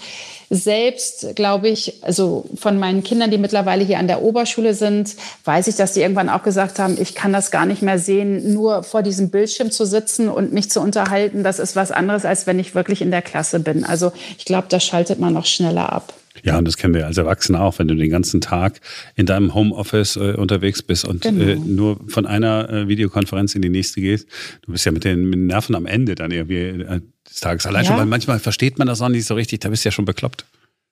selbst, 0.49 1.35
glaube 1.35 1.69
ich, 1.69 2.01
also 2.01 2.45
von 2.55 2.79
meinen 2.79 3.03
Kindern, 3.03 3.29
die 3.29 3.37
mittlerweile 3.37 3.83
hier 3.83 3.99
an 3.99 4.07
der 4.07 4.23
Oberschule 4.23 4.73
sind, 4.73 5.15
weiß 5.45 5.67
ich, 5.67 5.75
dass 5.75 5.93
die 5.93 6.01
irgendwann 6.01 6.29
auch 6.29 6.41
gesagt 6.41 6.79
haben, 6.79 6.97
ich 6.99 7.13
kann 7.13 7.31
das 7.31 7.51
gar 7.51 7.67
nicht 7.67 7.83
mehr 7.83 7.99
sehen, 7.99 8.53
nur 8.53 8.83
vor 8.83 9.03
diesem 9.03 9.29
Bildschirm 9.29 9.69
zu 9.69 9.85
sitzen 9.85 10.27
und 10.27 10.51
mich 10.51 10.71
zu 10.71 10.81
unterhalten, 10.81 11.43
das 11.43 11.59
ist 11.59 11.75
was 11.75 11.91
anderes, 11.91 12.25
als 12.25 12.47
wenn 12.47 12.57
ich 12.57 12.73
wirklich 12.73 13.01
in 13.01 13.11
der 13.11 13.21
Klasse 13.21 13.59
bin. 13.59 13.83
Also 13.83 14.11
ich 14.37 14.45
glaube, 14.45 14.67
da 14.69 14.79
schaltet 14.79 15.19
man 15.19 15.33
noch 15.33 15.45
schneller 15.45 15.91
ab. 15.91 15.98
Ja, 16.43 16.57
und 16.57 16.65
das 16.65 16.77
kennen 16.77 16.93
wir 16.93 17.05
als 17.05 17.17
Erwachsene 17.17 17.59
auch, 17.59 17.79
wenn 17.79 17.87
du 17.87 17.95
den 17.95 18.09
ganzen 18.09 18.41
Tag 18.41 18.81
in 19.15 19.25
deinem 19.25 19.53
Homeoffice 19.53 20.15
äh, 20.15 20.35
unterwegs 20.37 20.81
bist 20.81 21.05
und 21.05 21.21
genau. 21.21 21.43
äh, 21.43 21.55
nur 21.55 21.99
von 22.07 22.25
einer 22.25 22.69
äh, 22.69 22.87
Videokonferenz 22.87 23.55
in 23.55 23.61
die 23.61 23.69
nächste 23.69 24.01
gehst. 24.01 24.27
Du 24.61 24.71
bist 24.71 24.85
ja 24.85 24.91
mit 24.91 25.03
den, 25.03 25.25
mit 25.25 25.35
den 25.35 25.47
Nerven 25.47 25.75
am 25.75 25.85
Ende 25.85 26.15
dann 26.15 26.31
irgendwie 26.31 26.83
äh, 26.83 27.01
des 27.27 27.39
Tages. 27.39 27.65
Allein 27.65 27.83
ja. 27.83 27.89
schon, 27.89 27.97
weil 27.97 28.05
manchmal 28.05 28.39
versteht 28.39 28.77
man 28.79 28.87
das 28.87 29.01
auch 29.01 29.09
nicht 29.09 29.25
so 29.25 29.35
richtig, 29.35 29.59
da 29.61 29.69
bist 29.69 29.85
du 29.85 29.89
ja 29.89 29.91
schon 29.91 30.05
bekloppt. 30.05 30.45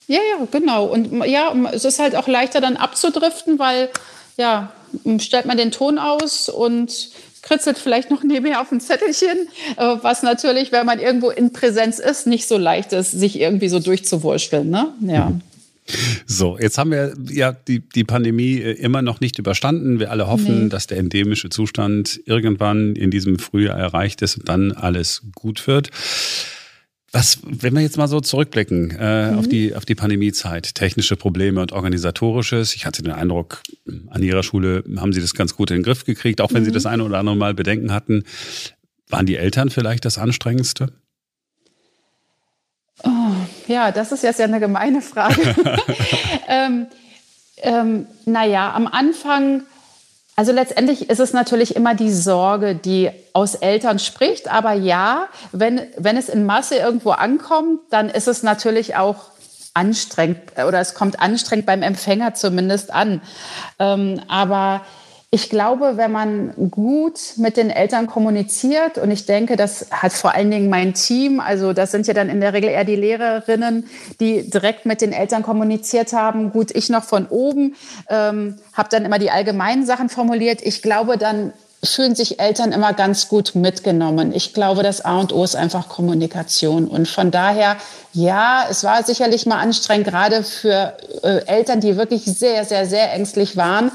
Ja, 0.07 0.19
ja, 0.19 0.47
genau. 0.51 0.85
Und 0.85 1.25
ja, 1.25 1.53
es 1.73 1.83
ist 1.83 1.99
halt 1.99 2.15
auch 2.15 2.27
leichter 2.27 2.61
dann 2.61 2.77
abzudriften, 2.77 3.59
weil 3.59 3.89
ja, 4.37 4.71
stellt 5.19 5.45
man 5.45 5.57
den 5.57 5.71
Ton 5.71 5.97
aus 5.97 6.47
und 6.47 7.09
kritzelt 7.41 7.77
vielleicht 7.77 8.09
noch 8.09 8.23
nebenher 8.23 8.61
auf 8.61 8.71
ein 8.71 8.79
Zettelchen, 8.81 9.47
äh, 9.77 9.95
was 10.01 10.23
natürlich, 10.23 10.71
wenn 10.71 10.85
man 10.85 10.99
irgendwo 10.99 11.29
in 11.29 11.53
Präsenz 11.53 11.99
ist, 11.99 12.27
nicht 12.27 12.47
so 12.47 12.57
leicht 12.57 12.93
ist, 12.93 13.11
sich 13.11 13.39
irgendwie 13.39 13.69
so 13.69 13.79
durchzuwurschteln. 13.79 14.69
Ne? 14.69 14.93
Ja. 15.01 15.31
So, 16.25 16.57
jetzt 16.59 16.77
haben 16.77 16.91
wir 16.91 17.13
ja 17.29 17.53
die, 17.53 17.79
die 17.79 18.03
Pandemie 18.03 18.59
äh, 18.59 18.73
immer 18.73 19.01
noch 19.01 19.21
nicht 19.21 19.39
überstanden. 19.39 19.99
Wir 19.99 20.11
alle 20.11 20.27
hoffen, 20.27 20.63
nee. 20.63 20.69
dass 20.69 20.87
der 20.87 20.97
endemische 20.97 21.49
Zustand 21.49 22.19
irgendwann 22.25 22.95
in 22.95 23.09
diesem 23.09 23.39
Frühjahr 23.39 23.77
erreicht 23.77 24.21
ist 24.21 24.37
und 24.37 24.49
dann 24.49 24.73
alles 24.73 25.21
gut 25.33 25.65
wird. 25.67 25.89
Was, 27.13 27.39
wenn 27.43 27.73
wir 27.73 27.81
jetzt 27.81 27.97
mal 27.97 28.07
so 28.07 28.19
zurückblicken 28.19 28.91
äh, 28.99 29.31
mhm. 29.31 29.39
auf 29.39 29.47
die 29.47 29.75
auf 29.75 29.85
die 29.85 29.95
Pandemiezeit, 29.95 30.75
technische 30.75 31.15
Probleme 31.15 31.61
und 31.61 31.71
organisatorisches. 31.71 32.75
Ich 32.75 32.85
hatte 32.85 33.01
den 33.01 33.13
Eindruck, 33.13 33.63
an 34.09 34.21
Ihrer 34.21 34.43
Schule 34.43 34.83
haben 34.97 35.13
Sie 35.13 35.21
das 35.21 35.33
ganz 35.33 35.55
gut 35.55 35.71
in 35.71 35.77
den 35.77 35.83
Griff 35.83 36.03
gekriegt, 36.03 36.41
auch 36.41 36.51
wenn 36.53 36.63
mhm. 36.63 36.65
Sie 36.65 36.71
das 36.73 36.85
eine 36.85 37.03
oder 37.03 37.19
andere 37.19 37.37
Mal 37.37 37.53
Bedenken 37.53 37.93
hatten. 37.93 38.25
Waren 39.09 39.25
die 39.25 39.37
Eltern 39.37 39.69
vielleicht 39.69 40.03
das 40.03 40.17
Anstrengendste? 40.17 40.91
Oh, 43.03 43.09
Ja, 43.67 43.91
das 43.91 44.11
ist 44.11 44.23
jetzt 44.23 44.39
ja 44.39 44.45
eine 44.45 44.59
gemeine 44.59 45.01
Frage. 45.01 45.55
ähm, 46.47 46.87
ähm, 47.57 48.05
naja, 48.25 48.73
am 48.73 48.87
Anfang, 48.87 49.63
also 50.37 50.51
letztendlich 50.51 51.09
ist 51.09 51.19
es 51.19 51.33
natürlich 51.33 51.75
immer 51.75 51.95
die 51.95 52.13
Sorge, 52.13 52.75
die 52.75 53.09
aus 53.33 53.55
Eltern 53.55 53.97
spricht. 53.97 54.49
Aber 54.49 54.73
ja, 54.73 55.29
wenn, 55.51 55.81
wenn 55.97 56.15
es 56.15 56.29
in 56.29 56.45
Masse 56.45 56.75
irgendwo 56.75 57.09
ankommt, 57.09 57.79
dann 57.89 58.07
ist 58.11 58.27
es 58.27 58.43
natürlich 58.43 58.95
auch 58.95 59.31
anstrengend 59.73 60.39
oder 60.55 60.79
es 60.79 60.93
kommt 60.93 61.19
anstrengend 61.19 61.65
beim 61.65 61.81
Empfänger 61.81 62.35
zumindest 62.35 62.93
an. 62.93 63.21
Ähm, 63.79 64.21
aber 64.27 64.81
ich 65.29 65.49
glaube, 65.49 65.97
wenn 65.97 66.11
man 66.11 66.53
gut 66.71 67.19
mit 67.35 67.57
den 67.57 67.69
Eltern 67.69 68.07
kommuniziert, 68.07 68.97
und 68.97 69.11
ich 69.11 69.25
denke, 69.25 69.57
das 69.57 69.87
hat 69.91 70.13
vor 70.13 70.33
allen 70.33 70.49
Dingen 70.49 70.69
mein 70.69 70.93
Team, 70.93 71.41
also 71.41 71.73
das 71.73 71.91
sind 71.91 72.07
ja 72.07 72.13
dann 72.13 72.29
in 72.29 72.39
der 72.39 72.53
Regel 72.53 72.69
eher 72.69 72.85
die 72.85 72.95
Lehrerinnen, 72.95 73.87
die 74.21 74.49
direkt 74.49 74.85
mit 74.85 75.01
den 75.01 75.11
Eltern 75.11 75.43
kommuniziert 75.43 76.13
haben. 76.13 76.53
Gut, 76.53 76.71
ich 76.73 76.89
noch 76.89 77.03
von 77.03 77.27
oben, 77.27 77.75
ähm, 78.09 78.55
habe 78.71 78.87
dann 78.89 79.03
immer 79.03 79.19
die 79.19 79.29
allgemeinen 79.29 79.85
Sachen 79.85 80.07
formuliert. 80.07 80.61
Ich 80.63 80.81
glaube, 80.81 81.17
dann 81.17 81.51
fühlen 81.83 82.15
sich 82.15 82.39
Eltern 82.39 82.71
immer 82.71 82.93
ganz 82.93 83.27
gut 83.27 83.53
mitgenommen. 83.53 84.33
Ich 84.33 84.53
glaube, 84.53 84.81
das 84.81 85.03
A 85.03 85.19
und 85.19 85.33
O 85.33 85.43
ist 85.43 85.57
einfach 85.57 85.89
Kommunikation. 85.89 86.87
Und 86.87 87.07
von 87.07 87.31
daher, 87.31 87.75
ja, 88.13 88.65
es 88.69 88.83
war 88.85 89.03
sicherlich 89.03 89.45
mal 89.45 89.59
anstrengend, 89.59 90.07
gerade 90.07 90.43
für 90.43 90.97
äh, 91.21 91.45
Eltern, 91.45 91.81
die 91.81 91.97
wirklich 91.97 92.23
sehr, 92.23 92.63
sehr, 92.65 92.85
sehr 92.85 93.13
ängstlich 93.13 93.57
waren. 93.57 93.91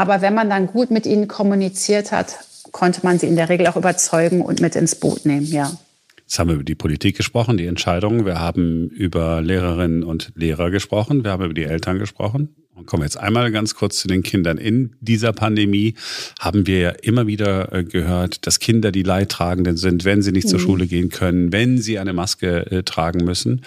Aber 0.00 0.22
wenn 0.22 0.32
man 0.32 0.48
dann 0.48 0.66
gut 0.66 0.90
mit 0.90 1.04
ihnen 1.04 1.28
kommuniziert 1.28 2.10
hat, 2.10 2.38
konnte 2.72 3.00
man 3.02 3.18
sie 3.18 3.26
in 3.26 3.36
der 3.36 3.50
Regel 3.50 3.66
auch 3.66 3.76
überzeugen 3.76 4.40
und 4.40 4.62
mit 4.62 4.74
ins 4.74 4.94
Boot 4.94 5.26
nehmen, 5.26 5.44
ja. 5.44 5.70
Jetzt 6.16 6.38
haben 6.38 6.48
wir 6.48 6.54
über 6.54 6.64
die 6.64 6.74
Politik 6.74 7.18
gesprochen, 7.18 7.58
die 7.58 7.66
Entscheidungen. 7.66 8.24
Wir 8.24 8.40
haben 8.40 8.88
über 8.88 9.42
Lehrerinnen 9.42 10.02
und 10.02 10.32
Lehrer 10.36 10.70
gesprochen. 10.70 11.22
Wir 11.22 11.32
haben 11.32 11.44
über 11.44 11.52
die 11.52 11.64
Eltern 11.64 11.98
gesprochen. 11.98 12.56
Und 12.74 12.86
kommen 12.86 13.02
wir 13.02 13.08
jetzt 13.08 13.18
einmal 13.18 13.52
ganz 13.52 13.74
kurz 13.74 13.98
zu 13.98 14.08
den 14.08 14.22
Kindern. 14.22 14.56
In 14.56 14.96
dieser 15.00 15.34
Pandemie 15.34 15.96
haben 16.38 16.66
wir 16.66 16.78
ja 16.78 16.90
immer 17.02 17.26
wieder 17.26 17.70
äh, 17.70 17.84
gehört, 17.84 18.46
dass 18.46 18.58
Kinder 18.58 18.92
die 18.92 19.02
Leidtragenden 19.02 19.76
sind, 19.76 20.06
wenn 20.06 20.22
sie 20.22 20.32
nicht 20.32 20.46
mhm. 20.46 20.50
zur 20.50 20.60
Schule 20.60 20.86
gehen 20.86 21.10
können, 21.10 21.52
wenn 21.52 21.76
sie 21.76 21.98
eine 21.98 22.14
Maske 22.14 22.70
äh, 22.70 22.84
tragen 22.84 23.22
müssen. 23.22 23.66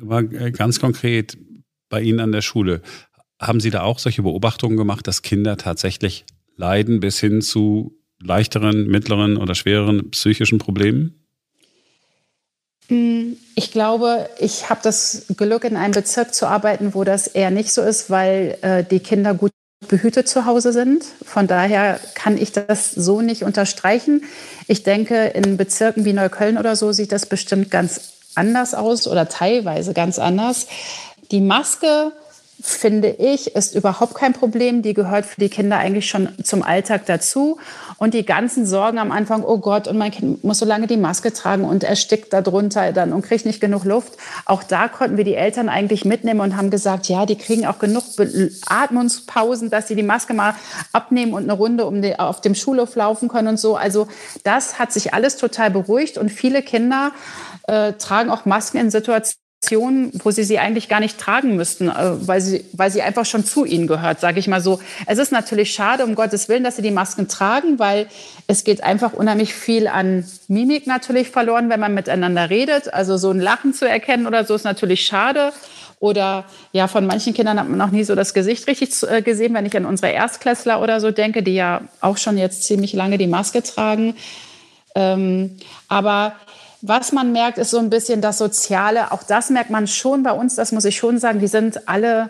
Aber 0.00 0.20
äh, 0.20 0.52
ganz 0.52 0.78
konkret 0.78 1.36
bei 1.88 2.00
Ihnen 2.00 2.20
an 2.20 2.30
der 2.30 2.42
Schule. 2.42 2.80
Haben 3.46 3.60
Sie 3.60 3.70
da 3.70 3.82
auch 3.82 3.98
solche 3.98 4.22
Beobachtungen 4.22 4.76
gemacht, 4.76 5.06
dass 5.06 5.20
Kinder 5.20 5.58
tatsächlich 5.58 6.24
leiden 6.56 7.00
bis 7.00 7.20
hin 7.20 7.42
zu 7.42 7.92
leichteren, 8.18 8.86
mittleren 8.86 9.36
oder 9.36 9.54
schwereren 9.54 10.10
psychischen 10.10 10.58
Problemen? 10.58 11.26
Mm, 12.88 13.34
ich 13.54 13.70
glaube, 13.70 14.30
ich 14.38 14.70
habe 14.70 14.80
das 14.82 15.26
Glück, 15.36 15.64
in 15.64 15.76
einem 15.76 15.92
Bezirk 15.92 16.34
zu 16.34 16.46
arbeiten, 16.46 16.94
wo 16.94 17.04
das 17.04 17.26
eher 17.26 17.50
nicht 17.50 17.72
so 17.72 17.82
ist, 17.82 18.08
weil 18.08 18.56
äh, 18.62 18.82
die 18.82 19.00
Kinder 19.00 19.34
gut 19.34 19.50
behütet 19.88 20.26
zu 20.26 20.46
Hause 20.46 20.72
sind. 20.72 21.04
Von 21.22 21.46
daher 21.46 22.00
kann 22.14 22.38
ich 22.38 22.52
das 22.52 22.92
so 22.92 23.20
nicht 23.20 23.42
unterstreichen. 23.42 24.24
Ich 24.68 24.84
denke, 24.84 25.26
in 25.26 25.58
Bezirken 25.58 26.06
wie 26.06 26.14
Neukölln 26.14 26.56
oder 26.56 26.76
so 26.76 26.92
sieht 26.92 27.12
das 27.12 27.26
bestimmt 27.26 27.70
ganz 27.70 28.12
anders 28.34 28.72
aus 28.72 29.06
oder 29.06 29.28
teilweise 29.28 29.92
ganz 29.92 30.18
anders. 30.18 30.66
Die 31.30 31.40
Maske 31.40 32.12
finde 32.60 33.08
ich, 33.08 33.54
ist 33.54 33.74
überhaupt 33.74 34.14
kein 34.14 34.32
Problem. 34.32 34.82
Die 34.82 34.94
gehört 34.94 35.26
für 35.26 35.40
die 35.40 35.48
Kinder 35.48 35.78
eigentlich 35.78 36.08
schon 36.08 36.28
zum 36.42 36.62
Alltag 36.62 37.06
dazu. 37.06 37.58
Und 37.98 38.14
die 38.14 38.24
ganzen 38.24 38.66
Sorgen 38.66 38.98
am 38.98 39.12
Anfang, 39.12 39.44
oh 39.44 39.58
Gott, 39.58 39.86
und 39.86 39.98
mein 39.98 40.10
Kind 40.10 40.44
muss 40.44 40.58
so 40.58 40.66
lange 40.66 40.86
die 40.86 40.96
Maske 40.96 41.32
tragen 41.32 41.64
und 41.64 41.84
erstickt 41.84 42.32
darunter 42.32 42.92
dann 42.92 43.12
und 43.12 43.22
kriegt 43.22 43.46
nicht 43.46 43.60
genug 43.60 43.84
Luft. 43.84 44.14
Auch 44.46 44.62
da 44.62 44.88
konnten 44.88 45.16
wir 45.16 45.24
die 45.24 45.34
Eltern 45.34 45.68
eigentlich 45.68 46.04
mitnehmen 46.04 46.40
und 46.40 46.56
haben 46.56 46.70
gesagt, 46.70 47.08
ja, 47.08 47.26
die 47.26 47.36
kriegen 47.36 47.66
auch 47.66 47.78
genug 47.78 48.04
Atmungspausen, 48.66 49.70
dass 49.70 49.88
sie 49.88 49.94
die 49.94 50.02
Maske 50.02 50.34
mal 50.34 50.54
abnehmen 50.92 51.34
und 51.34 51.44
eine 51.44 51.52
Runde 51.52 51.86
um 51.86 52.02
die, 52.02 52.18
auf 52.18 52.40
dem 52.40 52.54
Schulhof 52.54 52.96
laufen 52.96 53.28
können 53.28 53.48
und 53.48 53.58
so. 53.58 53.76
Also 53.76 54.08
das 54.42 54.78
hat 54.78 54.92
sich 54.92 55.14
alles 55.14 55.36
total 55.36 55.70
beruhigt 55.70 56.18
und 56.18 56.30
viele 56.30 56.62
Kinder 56.62 57.12
äh, 57.66 57.92
tragen 57.94 58.30
auch 58.30 58.44
Masken 58.44 58.78
in 58.78 58.90
Situationen, 58.90 59.43
wo 59.70 60.30
sie 60.30 60.44
sie 60.44 60.58
eigentlich 60.58 60.88
gar 60.88 61.00
nicht 61.00 61.18
tragen 61.18 61.56
müssten, 61.56 61.88
äh, 61.88 61.92
weil 62.26 62.40
sie, 62.40 62.64
weil 62.72 62.90
sie 62.90 63.02
einfach 63.02 63.26
schon 63.26 63.44
zu 63.44 63.64
ihnen 63.64 63.86
gehört, 63.86 64.20
sage 64.20 64.38
ich 64.38 64.48
mal 64.48 64.60
so. 64.60 64.80
Es 65.06 65.18
ist 65.18 65.32
natürlich 65.32 65.72
schade, 65.72 66.04
um 66.04 66.14
Gottes 66.14 66.48
Willen, 66.48 66.64
dass 66.64 66.76
sie 66.76 66.82
die 66.82 66.90
Masken 66.90 67.28
tragen, 67.28 67.78
weil 67.78 68.06
es 68.46 68.64
geht 68.64 68.82
einfach 68.82 69.12
unheimlich 69.12 69.54
viel 69.54 69.88
an 69.88 70.24
Mimik 70.48 70.86
natürlich 70.86 71.30
verloren, 71.30 71.70
wenn 71.70 71.80
man 71.80 71.94
miteinander 71.94 72.50
redet. 72.50 72.92
Also 72.92 73.16
so 73.16 73.30
ein 73.30 73.40
Lachen 73.40 73.74
zu 73.74 73.88
erkennen 73.88 74.26
oder 74.26 74.44
so 74.44 74.54
ist 74.54 74.64
natürlich 74.64 75.06
schade. 75.06 75.52
Oder 76.00 76.44
ja, 76.72 76.86
von 76.86 77.06
manchen 77.06 77.32
Kindern 77.32 77.58
hat 77.58 77.68
man 77.68 77.78
noch 77.78 77.90
nie 77.90 78.04
so 78.04 78.14
das 78.14 78.34
Gesicht 78.34 78.66
richtig 78.66 78.90
äh, 79.04 79.22
gesehen, 79.22 79.54
wenn 79.54 79.64
ich 79.64 79.76
an 79.76 79.86
unsere 79.86 80.12
Erstklässler 80.12 80.82
oder 80.82 81.00
so 81.00 81.10
denke, 81.10 81.42
die 81.42 81.54
ja 81.54 81.82
auch 82.00 82.18
schon 82.18 82.36
jetzt 82.36 82.64
ziemlich 82.64 82.92
lange 82.92 83.16
die 83.16 83.26
Maske 83.26 83.62
tragen. 83.62 84.14
Ähm, 84.94 85.56
aber 85.88 86.34
was 86.86 87.12
man 87.12 87.32
merkt, 87.32 87.56
ist 87.56 87.70
so 87.70 87.78
ein 87.78 87.88
bisschen 87.88 88.20
das 88.20 88.36
Soziale. 88.36 89.10
Auch 89.10 89.22
das 89.22 89.48
merkt 89.48 89.70
man 89.70 89.86
schon 89.86 90.22
bei 90.22 90.32
uns, 90.32 90.54
das 90.54 90.70
muss 90.70 90.84
ich 90.84 90.96
schon 90.96 91.18
sagen. 91.18 91.40
Die 91.40 91.46
sind 91.46 91.88
alle 91.88 92.28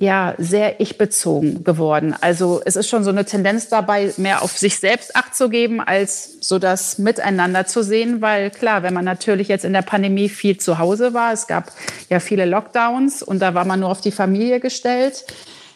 ja 0.00 0.34
sehr 0.38 0.80
ich-bezogen 0.80 1.62
geworden. 1.62 2.16
Also 2.20 2.60
es 2.64 2.74
ist 2.74 2.88
schon 2.88 3.04
so 3.04 3.10
eine 3.10 3.26
Tendenz 3.26 3.68
dabei, 3.68 4.12
mehr 4.16 4.42
auf 4.42 4.58
sich 4.58 4.80
selbst 4.80 5.14
Acht 5.14 5.36
zu 5.36 5.48
geben, 5.48 5.80
als 5.80 6.38
so 6.40 6.58
das 6.58 6.98
Miteinander 6.98 7.64
zu 7.64 7.84
sehen. 7.84 8.20
Weil 8.20 8.50
klar, 8.50 8.82
wenn 8.82 8.94
man 8.94 9.04
natürlich 9.04 9.46
jetzt 9.46 9.64
in 9.64 9.72
der 9.72 9.82
Pandemie 9.82 10.28
viel 10.28 10.56
zu 10.58 10.78
Hause 10.78 11.14
war, 11.14 11.32
es 11.32 11.46
gab 11.46 11.70
ja 12.08 12.18
viele 12.18 12.46
Lockdowns 12.46 13.22
und 13.22 13.38
da 13.38 13.54
war 13.54 13.66
man 13.66 13.78
nur 13.78 13.90
auf 13.90 14.00
die 14.00 14.10
Familie 14.10 14.58
gestellt, 14.58 15.26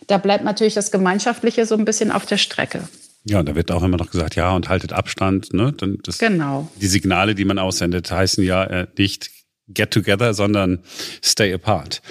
da 0.08 0.18
bleibt 0.18 0.42
natürlich 0.42 0.74
das 0.74 0.90
Gemeinschaftliche 0.90 1.64
so 1.64 1.76
ein 1.76 1.84
bisschen 1.84 2.10
auf 2.10 2.26
der 2.26 2.38
Strecke. 2.38 2.80
Ja, 3.24 3.42
da 3.42 3.54
wird 3.54 3.70
auch 3.70 3.82
immer 3.82 3.96
noch 3.96 4.10
gesagt, 4.10 4.36
ja, 4.36 4.54
und 4.54 4.68
haltet 4.68 4.92
Abstand. 4.92 5.54
Ne? 5.54 5.74
Das, 6.02 6.18
genau. 6.18 6.70
Die 6.80 6.86
Signale, 6.86 7.34
die 7.34 7.44
man 7.44 7.58
aussendet, 7.58 8.10
heißen 8.10 8.44
ja 8.44 8.64
äh, 8.64 8.86
nicht 8.98 9.30
get 9.68 9.90
together, 9.90 10.34
sondern 10.34 10.80
stay 11.22 11.52
apart. 11.54 12.02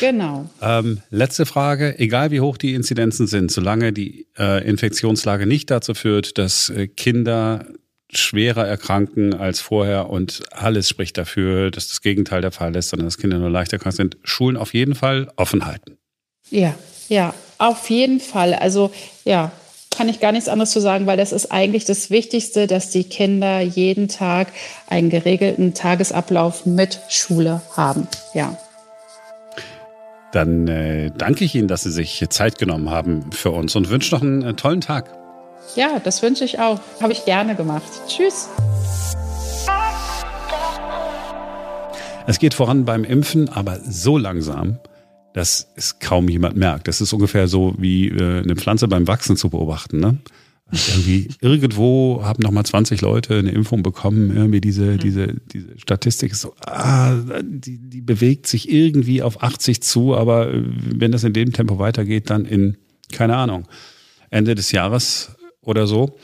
Genau. 0.00 0.48
Ähm, 0.62 1.02
letzte 1.10 1.44
Frage, 1.44 1.98
egal 1.98 2.30
wie 2.30 2.40
hoch 2.40 2.56
die 2.56 2.72
Inzidenzen 2.72 3.26
sind, 3.26 3.50
solange 3.50 3.92
die 3.92 4.28
äh, 4.38 4.66
Infektionslage 4.66 5.46
nicht 5.46 5.70
dazu 5.70 5.92
führt, 5.92 6.38
dass 6.38 6.70
äh, 6.70 6.88
Kinder 6.88 7.66
schwerer 8.14 8.66
erkranken 8.66 9.34
als 9.34 9.60
vorher 9.60 10.10
und 10.10 10.42
alles 10.52 10.88
spricht 10.88 11.16
dafür, 11.16 11.70
dass 11.70 11.88
das 11.88 12.02
Gegenteil 12.02 12.42
der 12.42 12.52
Fall 12.52 12.74
ist, 12.76 12.90
sondern 12.90 13.06
dass 13.06 13.18
Kinder 13.18 13.38
nur 13.38 13.50
leichter 13.50 13.78
krank 13.78 13.94
sind, 13.94 14.18
Schulen 14.22 14.56
auf 14.56 14.74
jeden 14.74 14.94
Fall 14.94 15.30
offen 15.36 15.64
halten. 15.64 15.96
Ja, 16.50 16.74
ja, 17.08 17.34
auf 17.58 17.88
jeden 17.88 18.20
Fall. 18.20 18.54
Also 18.54 18.92
ja, 19.24 19.52
kann 20.02 20.08
ich 20.08 20.18
gar 20.18 20.32
nichts 20.32 20.48
anderes 20.48 20.72
zu 20.72 20.80
sagen, 20.80 21.06
weil 21.06 21.16
das 21.16 21.30
ist 21.30 21.52
eigentlich 21.52 21.84
das 21.84 22.10
Wichtigste, 22.10 22.66
dass 22.66 22.90
die 22.90 23.04
Kinder 23.04 23.60
jeden 23.60 24.08
Tag 24.08 24.48
einen 24.88 25.10
geregelten 25.10 25.74
Tagesablauf 25.74 26.66
mit 26.66 26.98
Schule 27.08 27.62
haben. 27.76 28.08
Ja. 28.34 28.58
Dann 30.32 30.66
äh, 30.66 31.12
danke 31.16 31.44
ich 31.44 31.54
Ihnen, 31.54 31.68
dass 31.68 31.84
Sie 31.84 31.92
sich 31.92 32.26
Zeit 32.30 32.58
genommen 32.58 32.90
haben 32.90 33.30
für 33.30 33.52
uns 33.52 33.76
und 33.76 33.90
wünsche 33.90 34.12
noch 34.12 34.22
einen 34.22 34.42
äh, 34.42 34.54
tollen 34.54 34.80
Tag. 34.80 35.08
Ja, 35.76 36.00
das 36.02 36.20
wünsche 36.20 36.44
ich 36.44 36.58
auch. 36.58 36.80
Habe 37.00 37.12
ich 37.12 37.24
gerne 37.24 37.54
gemacht. 37.54 37.84
Tschüss. 38.08 38.48
Es 42.26 42.40
geht 42.40 42.54
voran 42.54 42.84
beim 42.84 43.04
Impfen, 43.04 43.50
aber 43.50 43.78
so 43.88 44.18
langsam, 44.18 44.80
dass 45.34 45.68
es 45.76 45.98
kaum 45.98 46.28
jemand 46.28 46.56
merkt. 46.56 46.88
Das 46.88 47.00
ist 47.00 47.12
ungefähr 47.12 47.48
so 47.48 47.74
wie 47.78 48.08
äh, 48.08 48.42
eine 48.42 48.56
Pflanze 48.56 48.88
beim 48.88 49.06
Wachsen 49.08 49.36
zu 49.36 49.50
beobachten. 49.50 50.00
Ne? 50.00 50.18
Also 50.66 50.92
irgendwie 50.92 51.28
irgendwo 51.40 52.22
haben 52.22 52.42
nochmal 52.42 52.64
20 52.64 53.00
Leute 53.00 53.38
eine 53.38 53.50
Impfung 53.50 53.82
bekommen. 53.82 54.34
Irgendwie 54.34 54.60
diese, 54.60 54.84
mhm. 54.84 54.98
diese, 54.98 55.34
diese 55.52 55.78
Statistik 55.78 56.32
ist 56.32 56.42
so, 56.42 56.54
ah, 56.66 57.14
die, 57.42 57.78
die 57.78 58.00
bewegt 58.00 58.46
sich 58.46 58.70
irgendwie 58.70 59.22
auf 59.22 59.42
80 59.42 59.82
zu, 59.82 60.14
aber 60.16 60.52
äh, 60.52 60.62
wenn 60.64 61.12
das 61.12 61.24
in 61.24 61.32
dem 61.32 61.52
Tempo 61.52 61.78
weitergeht, 61.78 62.30
dann 62.30 62.44
in, 62.44 62.76
keine 63.12 63.36
Ahnung, 63.36 63.66
Ende 64.30 64.54
des 64.54 64.72
Jahres 64.72 65.30
oder 65.60 65.86
so. 65.86 66.16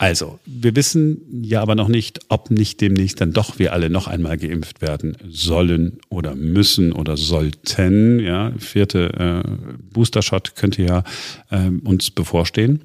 Also, 0.00 0.38
wir 0.46 0.76
wissen 0.76 1.42
ja 1.42 1.60
aber 1.60 1.74
noch 1.74 1.88
nicht, 1.88 2.20
ob 2.28 2.52
nicht 2.52 2.80
demnächst 2.80 3.20
dann 3.20 3.32
doch 3.32 3.58
wir 3.58 3.72
alle 3.72 3.90
noch 3.90 4.06
einmal 4.06 4.38
geimpft 4.38 4.80
werden 4.80 5.16
sollen 5.28 5.98
oder 6.08 6.36
müssen 6.36 6.92
oder 6.92 7.16
sollten. 7.16 8.20
Ja, 8.20 8.52
vierte 8.58 9.44
äh, 9.44 9.82
Booster-Shot 9.92 10.54
könnte 10.54 10.84
ja 10.84 11.02
äh, 11.50 11.68
uns 11.82 12.12
bevorstehen. 12.12 12.84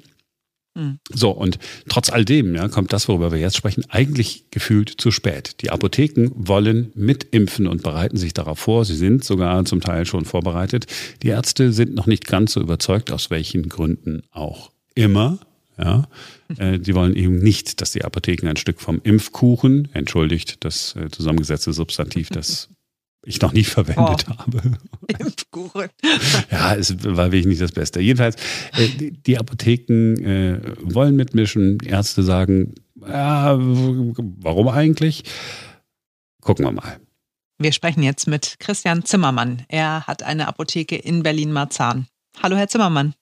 Mhm. 0.74 0.98
So, 1.12 1.30
und 1.30 1.60
trotz 1.88 2.10
all 2.10 2.24
dem 2.24 2.56
ja, 2.56 2.66
kommt 2.66 2.92
das, 2.92 3.06
worüber 3.06 3.30
wir 3.30 3.38
jetzt 3.38 3.56
sprechen, 3.56 3.84
eigentlich 3.90 4.46
gefühlt 4.50 4.88
zu 4.88 5.12
spät. 5.12 5.62
Die 5.62 5.70
Apotheken 5.70 6.30
wollen 6.34 6.90
mitimpfen 6.96 7.68
und 7.68 7.84
bereiten 7.84 8.16
sich 8.16 8.34
darauf 8.34 8.58
vor. 8.58 8.84
Sie 8.84 8.96
sind 8.96 9.22
sogar 9.22 9.64
zum 9.66 9.80
Teil 9.80 10.04
schon 10.04 10.24
vorbereitet. 10.24 10.86
Die 11.22 11.28
Ärzte 11.28 11.72
sind 11.72 11.94
noch 11.94 12.06
nicht 12.06 12.26
ganz 12.26 12.54
so 12.54 12.60
überzeugt, 12.60 13.12
aus 13.12 13.30
welchen 13.30 13.68
Gründen 13.68 14.22
auch 14.32 14.72
immer. 14.96 15.38
Ja, 15.76 16.06
äh, 16.58 16.78
die 16.78 16.94
wollen 16.94 17.16
eben 17.16 17.38
nicht, 17.38 17.80
dass 17.80 17.92
die 17.92 18.04
Apotheken 18.04 18.48
ein 18.48 18.56
Stück 18.56 18.80
vom 18.80 19.00
Impfkuchen, 19.02 19.88
entschuldigt 19.92 20.64
das 20.64 20.94
äh, 20.94 21.10
zusammengesetzte 21.10 21.72
Substantiv, 21.72 22.28
das 22.28 22.68
ich 23.26 23.40
noch 23.40 23.52
nie 23.52 23.64
verwendet 23.64 24.26
oh. 24.28 24.38
habe. 24.38 24.62
Impfkuchen. 25.18 25.88
ja, 26.50 26.74
es 26.74 26.94
war 27.04 27.32
wirklich 27.32 27.46
nicht 27.46 27.60
das 27.60 27.72
Beste. 27.72 28.00
Jedenfalls, 28.00 28.36
äh, 28.76 28.88
die, 28.88 29.10
die, 29.12 29.38
Apotheken 29.38 30.14
äh, 30.22 30.60
wollen 30.82 31.16
mitmischen. 31.16 31.80
Ärzte 31.80 32.22
sagen, 32.22 32.74
ja, 33.00 33.56
warum 33.58 34.68
eigentlich? 34.68 35.24
Gucken 36.40 36.64
wir 36.66 36.72
mal. 36.72 37.00
Wir 37.58 37.72
sprechen 37.72 38.02
jetzt 38.02 38.26
mit 38.26 38.56
Christian 38.58 39.04
Zimmermann. 39.04 39.62
Er 39.68 40.06
hat 40.06 40.22
eine 40.22 40.48
Apotheke 40.48 40.96
in 40.96 41.22
Berlin-Marzahn. 41.22 42.06
Hallo, 42.42 42.56
Herr 42.56 42.68
Zimmermann. 42.68 43.14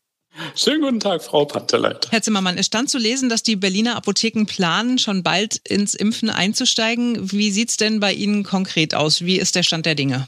Schönen 0.54 0.82
guten 0.82 1.00
Tag, 1.00 1.22
Frau 1.22 1.44
Panteleit. 1.44 2.08
Herr 2.10 2.22
Zimmermann, 2.22 2.58
es 2.58 2.66
stand 2.66 2.90
zu 2.90 2.98
lesen, 2.98 3.28
dass 3.28 3.42
die 3.42 3.56
Berliner 3.56 3.96
Apotheken 3.96 4.44
planen, 4.46 4.98
schon 4.98 5.22
bald 5.22 5.60
ins 5.68 5.94
Impfen 5.94 6.30
einzusteigen. 6.30 7.32
Wie 7.32 7.50
sieht 7.50 7.70
es 7.70 7.76
denn 7.76 8.00
bei 8.00 8.12
Ihnen 8.12 8.42
konkret 8.42 8.94
aus? 8.94 9.24
Wie 9.24 9.38
ist 9.38 9.54
der 9.54 9.62
Stand 9.62 9.86
der 9.86 9.94
Dinge? 9.94 10.26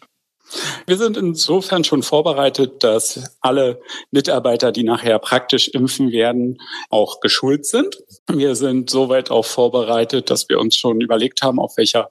Wir 0.86 0.96
sind 0.96 1.16
insofern 1.16 1.84
schon 1.84 2.02
vorbereitet, 2.02 2.82
dass 2.82 3.36
alle 3.40 3.80
Mitarbeiter, 4.10 4.72
die 4.72 4.84
nachher 4.84 5.18
praktisch 5.18 5.68
impfen 5.68 6.12
werden, 6.12 6.60
auch 6.90 7.20
geschult 7.20 7.66
sind. 7.66 7.98
Wir 8.30 8.54
sind 8.54 8.90
soweit 8.90 9.30
auch 9.30 9.44
vorbereitet, 9.44 10.30
dass 10.30 10.48
wir 10.48 10.60
uns 10.60 10.76
schon 10.76 11.00
überlegt 11.00 11.42
haben, 11.42 11.58
auf 11.58 11.76
welcher 11.76 12.10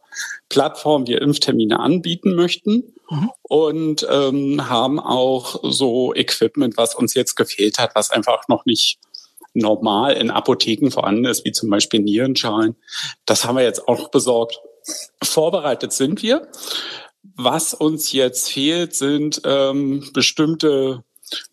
Plattform 0.49 1.07
wir 1.07 1.21
Impftermine 1.21 1.79
anbieten 1.79 2.35
möchten. 2.35 2.93
Mhm. 3.09 3.31
Und 3.43 4.07
ähm, 4.09 4.69
haben 4.69 4.99
auch 4.99 5.59
so 5.63 6.13
Equipment, 6.13 6.77
was 6.77 6.95
uns 6.95 7.13
jetzt 7.13 7.35
gefehlt 7.35 7.77
hat, 7.77 7.95
was 7.95 8.09
einfach 8.09 8.47
noch 8.47 8.65
nicht 8.65 8.97
normal 9.53 10.13
in 10.13 10.31
Apotheken 10.31 10.89
vorhanden 10.89 11.25
ist, 11.25 11.45
wie 11.45 11.51
zum 11.51 11.69
Beispiel 11.69 11.99
Nierenschalen. 11.99 12.75
Das 13.25 13.45
haben 13.45 13.57
wir 13.57 13.63
jetzt 13.63 13.87
auch 13.87 14.09
besorgt. 14.09 14.59
Vorbereitet 15.23 15.93
sind 15.93 16.23
wir. 16.23 16.47
Was 17.35 17.73
uns 17.73 18.11
jetzt 18.11 18.51
fehlt, 18.51 18.95
sind 18.95 19.41
ähm, 19.43 20.09
bestimmte 20.13 21.03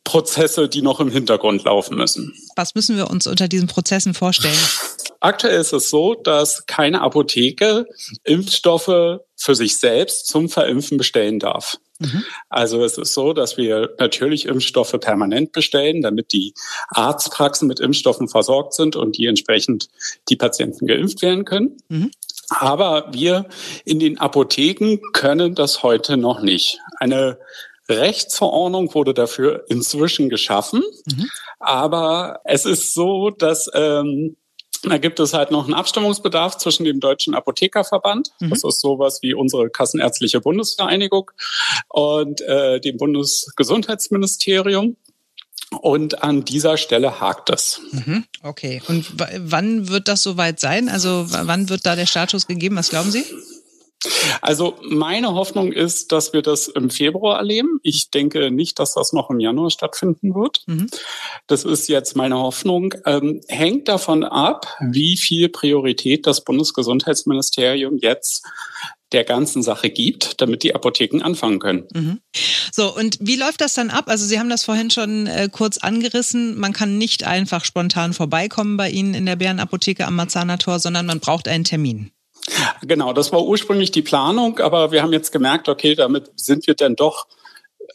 Prozesse, 0.05 0.69
die 0.69 0.83
noch 0.83 1.01
im 1.01 1.11
Hintergrund 1.11 1.65
laufen 1.65 1.97
müssen. 1.97 2.35
Was 2.57 2.75
müssen 2.75 2.97
wir 2.97 3.11
uns 3.11 3.27
unter 3.27 3.49
diesen 3.49 3.69
Prozessen 3.69 4.15
vorstellen? 4.15 4.59
Aktuell 5.21 5.61
ist 5.61 5.73
es 5.73 5.91
so, 5.91 6.15
dass 6.15 6.67
keine 6.67 7.03
Apotheke 7.03 7.87
Impfstoffe 8.25 9.21
für 9.37 9.55
sich 9.55 9.79
selbst 9.79 10.27
zum 10.27 10.49
Verimpfen 10.49 10.99
bestellen 10.99 11.39
darf. 11.39 11.79
Mhm. 11.99 12.25
Also 12.49 12.83
es 12.83 12.97
ist 12.97 13.13
so, 13.13 13.35
dass 13.35 13.59
wir 13.59 13.95
natürlich 13.99 14.47
Impfstoffe 14.47 14.99
permanent 14.99 15.53
bestellen, 15.53 16.01
damit 16.01 16.33
die 16.33 16.55
Arztpraxen 16.89 17.69
mit 17.69 17.79
Impfstoffen 17.79 18.29
versorgt 18.29 18.73
sind 18.73 18.97
und 18.97 19.19
die 19.19 19.27
entsprechend 19.27 19.89
die 20.31 20.37
Patienten 20.37 20.87
geimpft 20.87 21.21
werden 21.21 21.45
können. 21.45 21.77
Mhm. 21.89 22.11
Aber 22.51 23.09
wir 23.13 23.47
in 23.85 23.99
den 23.99 24.19
Apotheken 24.19 24.99
können 25.13 25.55
das 25.55 25.83
heute 25.83 26.17
noch 26.17 26.43
nicht. 26.43 26.79
Eine 26.99 27.39
Rechtsverordnung 27.89 28.95
wurde 28.95 29.15
dafür 29.15 29.65
inzwischen 29.69 30.29
geschaffen. 30.29 30.83
Mhm. 31.07 31.29
Aber 31.59 32.41
es 32.45 32.65
ist 32.65 32.95
so, 32.95 33.31
dass 33.31 33.69
ähm, 33.75 34.37
da 34.83 34.99
gibt 34.99 35.21
es 35.21 35.35
halt 35.35 35.51
noch 35.51 35.65
einen 35.65 35.75
Abstimmungsbedarf 35.75 36.57
zwischen 36.57 36.85
dem 36.85 37.01
Deutschen 37.01 37.35
Apothekerverband, 37.35 38.31
mhm. 38.41 38.51
das 38.51 38.65
ist 38.65 38.81
sowas 38.81 39.21
wie 39.23 39.35
unsere 39.35 39.69
Kassenärztliche 39.69 40.41
Bundesvereinigung, 40.41 41.31
und 41.89 42.41
äh, 42.41 42.81
dem 42.81 42.97
Bundesgesundheitsministerium. 42.97 44.97
Und 45.79 46.23
an 46.23 46.45
dieser 46.45 46.77
Stelle 46.77 47.21
hakt 47.21 47.49
es. 47.51 47.81
Mhm, 47.93 48.25
okay. 48.43 48.83
Und 48.89 49.07
wann 49.17 49.89
wird 49.89 50.09
das 50.09 50.23
soweit 50.23 50.59
sein? 50.59 50.89
Also 50.89 51.27
wann 51.29 51.69
wird 51.69 51.87
da 51.87 51.95
der 51.95 52.07
Status 52.07 52.47
gegeben? 52.49 52.77
Was 52.77 52.91
glauben 52.91 53.11
Sie? 53.11 53.25
Also 54.41 54.79
meine 54.83 55.35
Hoffnung 55.35 55.73
ist, 55.73 56.11
dass 56.11 56.33
wir 56.33 56.41
das 56.41 56.69
im 56.69 56.89
Februar 56.89 57.39
erleben. 57.39 57.81
Ich 57.83 58.11
denke 58.11 58.51
nicht, 58.51 58.79
dass 58.79 58.95
das 58.95 59.13
noch 59.13 59.29
im 59.29 59.41
Januar 59.41 59.71
stattfinden 59.71 60.35
wird. 60.35 60.63
Mhm. 60.67 60.89
Das 61.47 61.65
ist 61.65 61.89
jetzt 61.89 62.17
meine 62.17 62.39
Hoffnung. 62.39 62.95
Ähm, 63.05 63.43
hängt 63.47 63.89
davon 63.89 64.25
ab, 64.25 64.67
wie 64.81 65.19
viel 65.19 65.51
Priorität 65.51 66.27
das 66.27 66.43
Bundesgesundheitsministerium 66.45 67.99
jetzt 67.99 68.47
der 69.13 69.25
ganzen 69.25 69.63
Sache 69.63 69.91
gibt, 69.91 70.41
damit 70.41 70.63
die 70.63 70.75
Apotheken 70.75 71.23
anfangen 71.23 71.59
können. 71.59 71.89
Mhm. 71.93 72.21
So, 72.73 72.95
und 72.95 73.19
wie 73.21 73.37
läuft 73.37 73.61
das 73.61 73.75
dann 73.75 73.91
ab? 73.91 74.05
Also 74.07 74.25
Sie 74.25 74.39
haben 74.39 74.51
das 74.51 74.65
vorhin 74.65 74.91
schon 74.91 75.27
äh, 75.27 75.49
kurz 75.51 75.79
angerissen. 75.79 76.59
Man 76.59 76.73
kann 76.73 76.99
nicht 76.99 77.25
einfach 77.25 77.65
spontan 77.65 78.13
vorbeikommen 78.13 78.77
bei 78.77 78.91
Ihnen 78.91 79.15
in 79.15 79.27
der 79.27 79.37
Bärenapotheke 79.37 80.07
am 80.07 80.17
Marzahner 80.17 80.59
Tor, 80.59 80.79
sondern 80.79 81.07
man 81.07 81.21
braucht 81.21 81.49
einen 81.49 81.65
Termin. 81.65 82.13
Genau, 82.83 83.13
das 83.13 83.33
war 83.33 83.45
ursprünglich 83.45 83.91
die 83.91 84.03
Planung, 84.03 84.59
aber 84.61 84.93
wir 84.93 85.03
haben 85.03 85.13
jetzt 85.13 85.31
gemerkt, 85.31 85.69
okay, 85.69 85.95
damit 85.95 86.31
sind 86.37 86.67
wir 86.67 86.75
denn 86.75 86.97
doch 86.97 87.27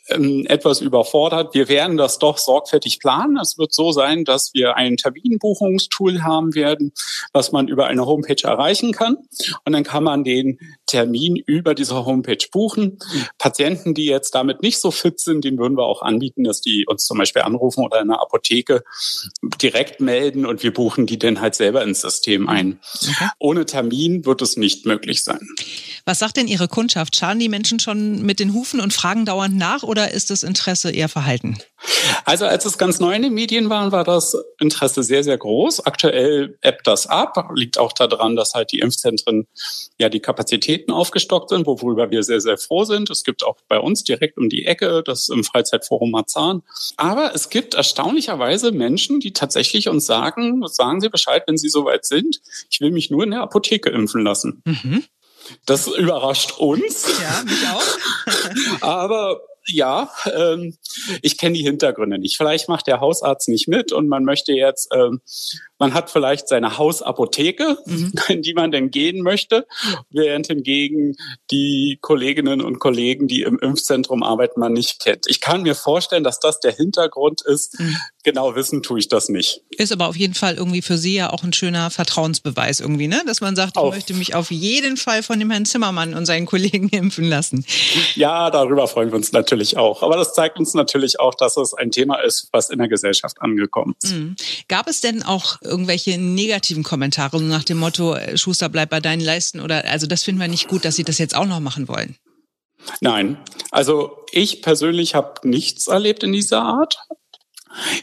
ähm, 0.09 0.45
etwas 0.47 0.81
überfordert. 0.81 1.53
Wir 1.53 1.67
werden 1.67 1.97
das 1.97 2.19
doch 2.19 2.37
sorgfältig 2.37 2.99
planen. 2.99 3.37
Es 3.37 3.57
wird 3.57 3.73
so 3.73 3.91
sein, 3.91 4.25
dass 4.25 4.53
wir 4.53 4.75
ein 4.75 4.97
Terminbuchungstool 4.97 6.23
haben 6.23 6.55
werden, 6.55 6.93
was 7.33 7.51
man 7.51 7.67
über 7.67 7.87
eine 7.87 8.05
Homepage 8.05 8.43
erreichen 8.43 8.91
kann. 8.91 9.17
Und 9.63 9.73
dann 9.73 9.83
kann 9.83 10.03
man 10.03 10.23
den 10.23 10.59
Termin 10.85 11.35
über 11.35 11.73
diese 11.73 12.05
Homepage 12.05 12.37
buchen. 12.51 12.99
Patienten, 13.37 13.93
die 13.93 14.05
jetzt 14.05 14.35
damit 14.35 14.61
nicht 14.61 14.79
so 14.79 14.91
fit 14.91 15.19
sind, 15.19 15.43
den 15.43 15.57
würden 15.57 15.77
wir 15.77 15.85
auch 15.85 16.01
anbieten, 16.01 16.43
dass 16.43 16.61
die 16.61 16.85
uns 16.87 17.05
zum 17.05 17.17
Beispiel 17.17 17.41
anrufen 17.41 17.83
oder 17.83 18.01
in 18.01 18.07
der 18.09 18.21
Apotheke 18.21 18.83
direkt 19.61 19.99
melden 19.99 20.45
und 20.45 20.63
wir 20.63 20.73
buchen 20.73 21.05
die 21.05 21.17
dann 21.17 21.41
halt 21.41 21.55
selber 21.55 21.83
ins 21.83 22.01
System 22.01 22.47
ein. 22.47 22.79
Okay. 23.01 23.29
Ohne 23.39 23.65
Termin 23.65 24.25
wird 24.25 24.41
es 24.41 24.57
nicht 24.57 24.85
möglich 24.85 25.23
sein. 25.23 25.39
Was 26.05 26.19
sagt 26.19 26.37
denn 26.37 26.47
Ihre 26.47 26.67
Kundschaft? 26.67 27.15
Schauen 27.15 27.39
die 27.39 27.49
Menschen 27.49 27.79
schon 27.79 28.21
mit 28.21 28.39
den 28.39 28.53
Hufen 28.53 28.79
und 28.79 28.93
fragen 28.93 29.25
dauernd 29.25 29.57
nach 29.57 29.83
oder 29.95 30.11
ist 30.11 30.29
das 30.29 30.43
Interesse 30.43 30.91
eher 30.91 31.07
verhalten? 31.07 31.57
Also 32.25 32.45
als 32.45 32.65
es 32.65 32.77
ganz 32.77 32.99
neu 32.99 33.15
in 33.15 33.21
den 33.21 33.33
Medien 33.33 33.69
war, 33.69 33.93
war 33.93 34.03
das 34.03 34.35
Interesse 34.59 35.03
sehr, 35.03 35.23
sehr 35.23 35.37
groß. 35.37 35.85
Aktuell 35.85 36.57
ebbt 36.61 36.85
das 36.85 37.07
ab. 37.07 37.49
Liegt 37.55 37.77
auch 37.77 37.93
daran, 37.93 38.35
dass 38.35 38.53
halt 38.53 38.73
die 38.73 38.79
Impfzentren 38.79 39.47
ja 39.97 40.09
die 40.09 40.19
Kapazitäten 40.19 40.91
aufgestockt 40.91 41.49
sind, 41.49 41.65
worüber 41.65 42.11
wir 42.11 42.23
sehr, 42.23 42.41
sehr 42.41 42.57
froh 42.57 42.83
sind. 42.83 43.09
Es 43.09 43.23
gibt 43.23 43.45
auch 43.45 43.55
bei 43.69 43.79
uns 43.79 44.03
direkt 44.03 44.37
um 44.37 44.49
die 44.49 44.65
Ecke 44.65 45.01
das 45.01 45.29
im 45.29 45.45
Freizeitforum 45.45 46.11
Marzahn. 46.11 46.61
Aber 46.97 47.33
es 47.33 47.49
gibt 47.49 47.73
erstaunlicherweise 47.73 48.73
Menschen, 48.73 49.21
die 49.21 49.31
tatsächlich 49.31 49.87
uns 49.87 50.05
sagen, 50.05 50.67
sagen 50.67 50.99
Sie 50.99 51.09
Bescheid, 51.09 51.43
wenn 51.47 51.57
Sie 51.57 51.69
soweit 51.69 52.05
sind. 52.05 52.41
Ich 52.69 52.81
will 52.81 52.91
mich 52.91 53.09
nur 53.11 53.23
in 53.23 53.31
der 53.31 53.41
Apotheke 53.41 53.91
impfen 53.91 54.23
lassen. 54.23 54.61
Mhm. 54.65 55.05
Das 55.65 55.87
überrascht 55.87 56.57
uns. 56.57 57.05
Ja, 57.21 57.43
mich 57.43 57.67
auch. 57.67 58.81
Aber 58.81 59.41
ja, 59.67 60.09
ähm, 60.33 60.77
ich 61.21 61.37
kenne 61.37 61.55
die 61.55 61.63
Hintergründe 61.63 62.17
nicht. 62.17 62.37
Vielleicht 62.37 62.69
macht 62.69 62.87
der 62.87 62.99
Hausarzt 62.99 63.49
nicht 63.49 63.67
mit 63.67 63.91
und 63.91 64.07
man 64.07 64.23
möchte 64.23 64.53
jetzt 64.53 64.89
ähm, 64.93 65.21
man 65.77 65.93
hat 65.93 66.09
vielleicht 66.09 66.47
seine 66.47 66.77
Hausapotheke, 66.77 67.77
mhm. 67.85 68.13
in 68.29 68.41
die 68.41 68.53
man 68.53 68.71
denn 68.71 68.91
gehen 68.91 69.21
möchte, 69.21 69.67
während 70.09 70.47
hingegen 70.47 71.15
die 71.51 71.97
Kolleginnen 72.01 72.61
und 72.61 72.79
Kollegen, 72.79 73.27
die 73.27 73.41
im 73.41 73.59
Impfzentrum 73.59 74.23
arbeiten, 74.23 74.59
man 74.59 74.73
nicht 74.73 74.99
kennt. 75.01 75.25
Ich 75.27 75.41
kann 75.41 75.63
mir 75.63 75.75
vorstellen, 75.75 76.23
dass 76.23 76.39
das 76.39 76.59
der 76.59 76.71
Hintergrund 76.71 77.41
ist. 77.41 77.79
Mhm. 77.79 77.97
Genau 78.23 78.55
wissen 78.55 78.81
tue 78.81 78.99
ich 78.99 79.07
das 79.07 79.29
nicht. 79.29 79.61
Ist 79.77 79.91
aber 79.91 80.07
auf 80.07 80.15
jeden 80.15 80.33
Fall 80.33 80.55
irgendwie 80.55 80.81
für 80.81 80.97
Sie 80.97 81.15
ja 81.15 81.31
auch 81.31 81.43
ein 81.43 81.53
schöner 81.53 81.91
Vertrauensbeweis 81.91 82.79
irgendwie, 82.79 83.07
ne? 83.07 83.21
Dass 83.27 83.39
man 83.41 83.55
sagt, 83.55 83.77
ich 83.77 83.83
möchte 83.83 84.13
mich 84.15 84.33
auf 84.33 84.49
jeden 84.49 84.97
Fall 84.97 85.21
von 85.21 85.37
dem 85.37 85.51
Herrn 85.51 85.65
Zimmermann 85.65 86.13
und 86.15 86.25
seinen 86.25 86.45
Kollegen 86.45 86.89
impfen 86.91 87.25
lassen. 87.25 87.65
Ja, 88.15 88.49
darüber 88.49 88.87
freuen 88.87 89.11
wir 89.11 89.17
uns 89.17 89.31
natürlich 89.31 89.54
auch. 89.77 90.03
Aber 90.03 90.15
das 90.17 90.33
zeigt 90.33 90.59
uns 90.59 90.73
natürlich 90.73 91.19
auch, 91.19 91.35
dass 91.35 91.57
es 91.57 91.73
ein 91.73 91.91
Thema 91.91 92.17
ist, 92.17 92.49
was 92.51 92.69
in 92.69 92.79
der 92.79 92.87
Gesellschaft 92.87 93.41
angekommen 93.41 93.95
ist. 94.01 94.13
Mhm. 94.13 94.35
Gab 94.67 94.87
es 94.87 95.01
denn 95.01 95.23
auch 95.23 95.61
irgendwelche 95.61 96.17
negativen 96.17 96.83
Kommentare 96.83 97.41
nach 97.41 97.63
dem 97.63 97.77
Motto, 97.77 98.15
äh, 98.15 98.37
Schuster 98.37 98.69
bleibt 98.69 98.91
bei 98.91 98.99
deinen 98.99 99.21
Leisten 99.21 99.59
oder 99.59 99.85
also 99.85 100.07
das 100.07 100.23
finden 100.23 100.41
wir 100.41 100.47
nicht 100.47 100.67
gut, 100.67 100.85
dass 100.85 100.95
sie 100.95 101.03
das 101.03 101.17
jetzt 101.17 101.35
auch 101.35 101.45
noch 101.45 101.59
machen 101.59 101.87
wollen. 101.87 102.17
Nein, 103.01 103.37
also 103.71 104.25
ich 104.31 104.61
persönlich 104.61 105.15
habe 105.15 105.47
nichts 105.47 105.87
erlebt 105.87 106.23
in 106.23 106.33
dieser 106.33 106.61
Art. 106.61 106.97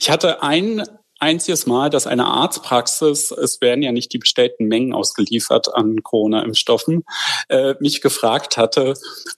Ich 0.01 0.11
hatte 0.11 0.43
ein 0.43 0.83
einziges 1.23 1.67
Mal, 1.67 1.89
dass 1.89 2.07
eine 2.07 2.27
Arztpraxis, 2.27 3.31
es 3.31 3.61
werden 3.61 3.83
ja 3.83 3.93
nicht 3.93 4.13
die 4.13 4.19
bestellten 4.19 4.67
Mengen 4.67 4.93
ausgeliefert 4.93 5.75
an 5.75 6.03
Corona-Impfstoffen, 6.03 7.05
äh, 7.49 7.75
mich 7.81 8.01
gefragt 8.01 8.57
hatte, 8.57 8.95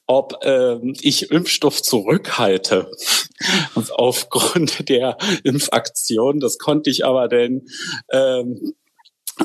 ob 0.07 0.45
äh, 0.45 0.79
ich 1.01 1.31
Impfstoff 1.31 1.83
zurückhalte. 1.83 2.91
Und 3.75 3.93
aufgrund 3.99 4.89
der 4.89 5.19
Impfaktion, 5.45 6.41
das 6.41 6.59
konnte 6.59 6.91
ich 6.91 7.05
aber 7.05 7.29
denn 7.29 7.67
ähm, 8.11 8.75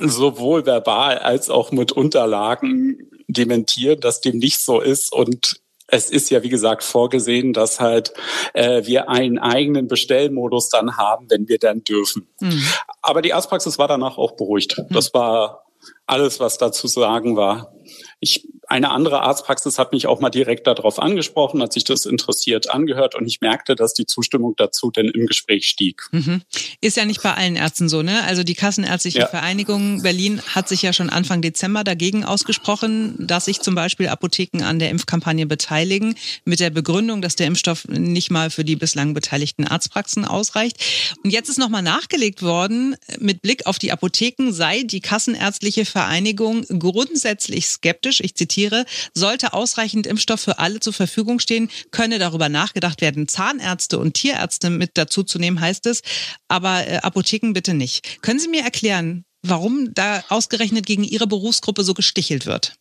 sowohl 0.01 0.65
verbal 0.65 1.19
als 1.19 1.49
auch 1.49 1.71
mit 1.71 1.91
Unterlagen 1.91 3.09
dementieren, 3.27 3.99
dass 3.99 4.21
dem 4.21 4.37
nicht 4.37 4.59
so 4.63 4.79
ist 4.79 5.11
und 5.11 5.61
es 5.91 6.09
ist 6.09 6.29
ja, 6.29 6.43
wie 6.43 6.49
gesagt, 6.49 6.83
vorgesehen, 6.83 7.53
dass 7.53 7.79
halt 7.79 8.13
äh, 8.53 8.85
wir 8.85 9.09
einen 9.09 9.39
eigenen 9.39 9.87
Bestellmodus 9.87 10.69
dann 10.69 10.97
haben, 10.97 11.27
wenn 11.29 11.47
wir 11.47 11.59
dann 11.59 11.83
dürfen. 11.83 12.27
Mhm. 12.39 12.63
Aber 13.01 13.21
die 13.21 13.33
Arztpraxis 13.33 13.77
war 13.77 13.87
danach 13.87 14.17
auch 14.17 14.33
beruhigt. 14.33 14.77
Mhm. 14.77 14.93
Das 14.93 15.13
war 15.13 15.65
alles, 16.05 16.39
was 16.39 16.57
da 16.57 16.71
zu 16.71 16.87
sagen 16.87 17.35
war. 17.35 17.73
Ich 18.19 18.47
eine 18.69 18.91
andere 18.91 19.21
Arztpraxis 19.21 19.79
hat 19.79 19.91
mich 19.93 20.05
auch 20.05 20.19
mal 20.19 20.29
direkt 20.29 20.67
darauf 20.67 20.99
angesprochen, 20.99 21.61
hat 21.63 21.73
sich 21.73 21.85
das 21.85 22.05
interessiert 22.05 22.69
angehört 22.69 23.15
und 23.15 23.25
ich 23.25 23.41
merkte, 23.41 23.73
dass 23.73 23.95
die 23.95 24.05
Zustimmung 24.05 24.53
dazu 24.57 24.91
denn 24.91 25.07
im 25.07 25.25
Gespräch 25.25 25.67
stieg. 25.67 26.03
Mhm. 26.11 26.43
Ist 26.79 26.95
ja 26.95 27.05
nicht 27.05 27.23
bei 27.23 27.33
allen 27.33 27.55
Ärzten 27.55 27.89
so, 27.89 28.03
ne? 28.03 28.23
Also 28.25 28.43
die 28.43 28.53
Kassenärztliche 28.53 29.19
ja. 29.19 29.27
Vereinigung 29.27 30.03
Berlin 30.03 30.39
hat 30.53 30.69
sich 30.69 30.83
ja 30.83 30.93
schon 30.93 31.09
Anfang 31.09 31.41
Dezember 31.41 31.83
dagegen 31.83 32.23
ausgesprochen, 32.23 33.15
dass 33.17 33.45
sich 33.45 33.61
zum 33.61 33.73
Beispiel 33.73 34.07
Apotheken 34.07 34.63
an 34.63 34.77
der 34.77 34.91
Impfkampagne 34.91 35.47
beteiligen, 35.47 36.13
mit 36.45 36.59
der 36.59 36.69
Begründung, 36.69 37.23
dass 37.23 37.35
der 37.35 37.47
Impfstoff 37.47 37.87
nicht 37.87 38.29
mal 38.29 38.51
für 38.51 38.63
die 38.63 38.75
bislang 38.75 39.15
beteiligten 39.15 39.65
Arztpraxen 39.65 40.25
ausreicht. 40.25 40.77
Und 41.23 41.31
jetzt 41.31 41.49
ist 41.49 41.57
nochmal 41.57 41.81
nachgelegt 41.81 42.43
worden, 42.43 42.95
mit 43.17 43.41
Blick 43.41 43.65
auf 43.65 43.79
die 43.79 43.91
Apotheken 43.91 44.51
sei 44.51 44.83
die 44.83 45.01
Kassenärztliche 45.01 45.85
Vereinigung 45.85 46.65
grundsätzlich 46.67 47.67
skeptisch. 47.67 48.19
Ich 48.21 48.35
zitiere 48.35 48.58
zitiere, 48.59 48.85
sollte 49.13 49.53
ausreichend 49.53 50.05
Impfstoff 50.07 50.41
für 50.41 50.59
alle 50.59 50.79
zur 50.79 50.93
Verfügung 50.93 51.39
stehen, 51.39 51.69
könne 51.91 52.19
darüber 52.19 52.49
nachgedacht 52.49 53.01
werden, 53.01 53.27
Zahnärzte 53.27 53.99
und 53.99 54.13
Tierärzte 54.13 54.69
mit 54.69 54.91
dazu 54.95 55.23
zu 55.23 55.39
nehmen, 55.39 55.61
heißt 55.61 55.85
es, 55.87 56.01
aber 56.47 56.87
äh, 56.87 56.97
Apotheken 56.97 57.53
bitte 57.53 57.73
nicht. 57.73 58.21
Können 58.21 58.39
Sie 58.39 58.49
mir 58.49 58.63
erklären, 58.63 59.23
warum 59.41 59.93
da 59.93 60.23
ausgerechnet 60.29 60.85
gegen 60.85 61.03
Ihre 61.03 61.27
Berufsgruppe 61.27 61.83
so 61.83 61.93
gestichelt 61.93 62.45
wird? 62.45 62.73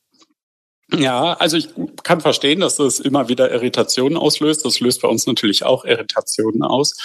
Ja, 0.90 1.34
also 1.34 1.58
ich 1.58 1.68
kann 2.02 2.22
verstehen, 2.22 2.60
dass 2.60 2.76
das 2.76 2.98
immer 2.98 3.28
wieder 3.28 3.50
Irritationen 3.50 4.16
auslöst. 4.16 4.64
Das 4.64 4.80
löst 4.80 5.02
bei 5.02 5.08
uns 5.08 5.26
natürlich 5.26 5.62
auch 5.62 5.84
Irritationen 5.84 6.62
aus. 6.62 6.96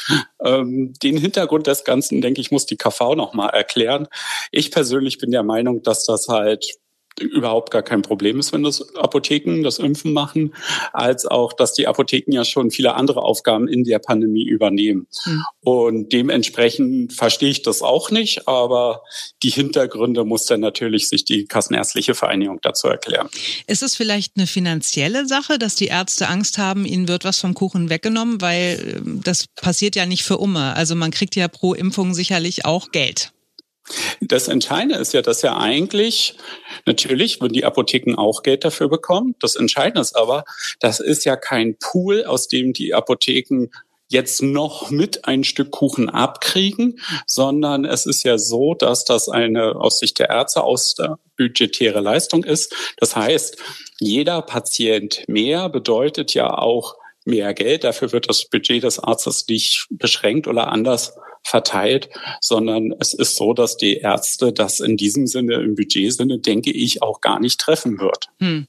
Ähm, 0.41 0.93
den 1.03 1.17
Hintergrund 1.17 1.67
des 1.67 1.83
Ganzen, 1.83 2.21
denke 2.21 2.39
ich, 2.39 2.49
muss 2.49 2.65
die 2.65 2.77
KV 2.77 3.15
nochmal 3.15 3.49
erklären. 3.49 4.07
Ich 4.51 4.71
persönlich 4.71 5.17
bin 5.17 5.31
der 5.31 5.43
Meinung, 5.43 5.83
dass 5.83 6.05
das 6.05 6.29
halt 6.29 6.65
überhaupt 7.19 7.71
gar 7.71 7.83
kein 7.83 8.01
Problem 8.01 8.39
ist, 8.39 8.53
wenn 8.53 8.63
das 8.63 8.95
Apotheken 8.95 9.63
das 9.63 9.79
Impfen 9.79 10.13
machen, 10.13 10.53
als 10.93 11.25
auch, 11.25 11.53
dass 11.53 11.73
die 11.73 11.87
Apotheken 11.87 12.31
ja 12.33 12.45
schon 12.45 12.71
viele 12.71 12.95
andere 12.95 13.21
Aufgaben 13.21 13.67
in 13.67 13.83
der 13.83 13.99
Pandemie 13.99 14.45
übernehmen. 14.45 15.07
Mhm. 15.25 15.43
Und 15.61 16.13
dementsprechend 16.13 17.13
verstehe 17.13 17.49
ich 17.49 17.61
das 17.61 17.81
auch 17.81 18.11
nicht, 18.11 18.47
aber 18.47 19.03
die 19.43 19.49
Hintergründe 19.49 20.23
muss 20.25 20.45
dann 20.45 20.61
natürlich 20.61 21.09
sich 21.09 21.25
die 21.25 21.45
Kassenärztliche 21.45 22.15
Vereinigung 22.15 22.59
dazu 22.61 22.87
erklären. 22.87 23.29
Ist 23.67 23.83
es 23.83 23.95
vielleicht 23.95 24.37
eine 24.37 24.47
finanzielle 24.47 25.27
Sache, 25.27 25.59
dass 25.59 25.75
die 25.75 25.87
Ärzte 25.87 26.27
Angst 26.27 26.57
haben, 26.57 26.85
ihnen 26.85 27.07
wird 27.07 27.25
was 27.25 27.39
vom 27.39 27.53
Kuchen 27.53 27.89
weggenommen, 27.89 28.41
weil 28.41 29.01
ähm, 29.05 29.21
das 29.23 29.45
passiert 29.55 29.95
ja 29.95 30.05
nicht 30.05 30.23
für 30.23 30.37
Umme. 30.37 30.75
Also 30.75 30.95
man 30.95 31.11
kriegt 31.11 31.35
ja 31.35 31.47
pro 31.47 31.73
Impfung 31.73 32.13
sicherlich 32.13 32.65
auch 32.65 32.91
Geld. 32.91 33.32
Das 34.21 34.47
Entscheidende 34.47 34.95
ist 34.95 35.13
ja, 35.13 35.21
dass 35.21 35.41
ja 35.41 35.57
eigentlich, 35.57 36.35
natürlich 36.85 37.41
würden 37.41 37.53
die 37.53 37.65
Apotheken 37.65 38.15
auch 38.15 38.43
Geld 38.43 38.63
dafür 38.63 38.89
bekommen. 38.89 39.35
Das 39.39 39.55
Entscheidende 39.55 40.01
ist 40.01 40.15
aber, 40.15 40.45
das 40.79 40.99
ist 40.99 41.25
ja 41.25 41.35
kein 41.35 41.77
Pool, 41.77 42.23
aus 42.25 42.47
dem 42.47 42.73
die 42.73 42.93
Apotheken 42.93 43.69
jetzt 44.07 44.43
noch 44.43 44.91
mit 44.91 45.25
ein 45.25 45.43
Stück 45.43 45.71
Kuchen 45.71 46.09
abkriegen, 46.09 46.99
sondern 47.25 47.83
es 47.83 48.05
ist 48.05 48.23
ja 48.23 48.37
so, 48.37 48.75
dass 48.75 49.05
das 49.05 49.27
eine 49.27 49.75
aus 49.75 49.99
Sicht 49.99 50.19
der 50.19 50.29
Ärzte 50.29 50.63
aus 50.63 50.93
der 50.93 51.17
budgetäre 51.35 51.99
Leistung 51.99 52.43
ist. 52.43 52.73
Das 52.97 53.15
heißt, 53.15 53.57
jeder 53.99 54.41
Patient 54.43 55.23
mehr 55.27 55.67
bedeutet 55.67 56.33
ja 56.33 56.57
auch 56.57 56.95
mehr 57.25 57.53
Geld. 57.53 57.83
Dafür 57.83 58.11
wird 58.11 58.29
das 58.29 58.49
Budget 58.49 58.83
des 58.83 58.99
Arztes 58.99 59.45
nicht 59.47 59.87
beschränkt 59.89 60.47
oder 60.47 60.69
anders 60.69 61.13
verteilt, 61.43 62.09
sondern 62.39 62.93
es 62.99 63.13
ist 63.13 63.35
so, 63.35 63.53
dass 63.53 63.77
die 63.77 63.97
Ärzte 63.97 64.53
das 64.53 64.79
in 64.79 64.97
diesem 64.97 65.27
Sinne, 65.27 65.55
im 65.55 65.75
Budgetsinne, 65.75 66.39
denke 66.39 66.71
ich, 66.71 67.01
auch 67.01 67.21
gar 67.21 67.39
nicht 67.39 67.59
treffen 67.59 67.99
wird. 67.99 68.29
Hm. 68.39 68.67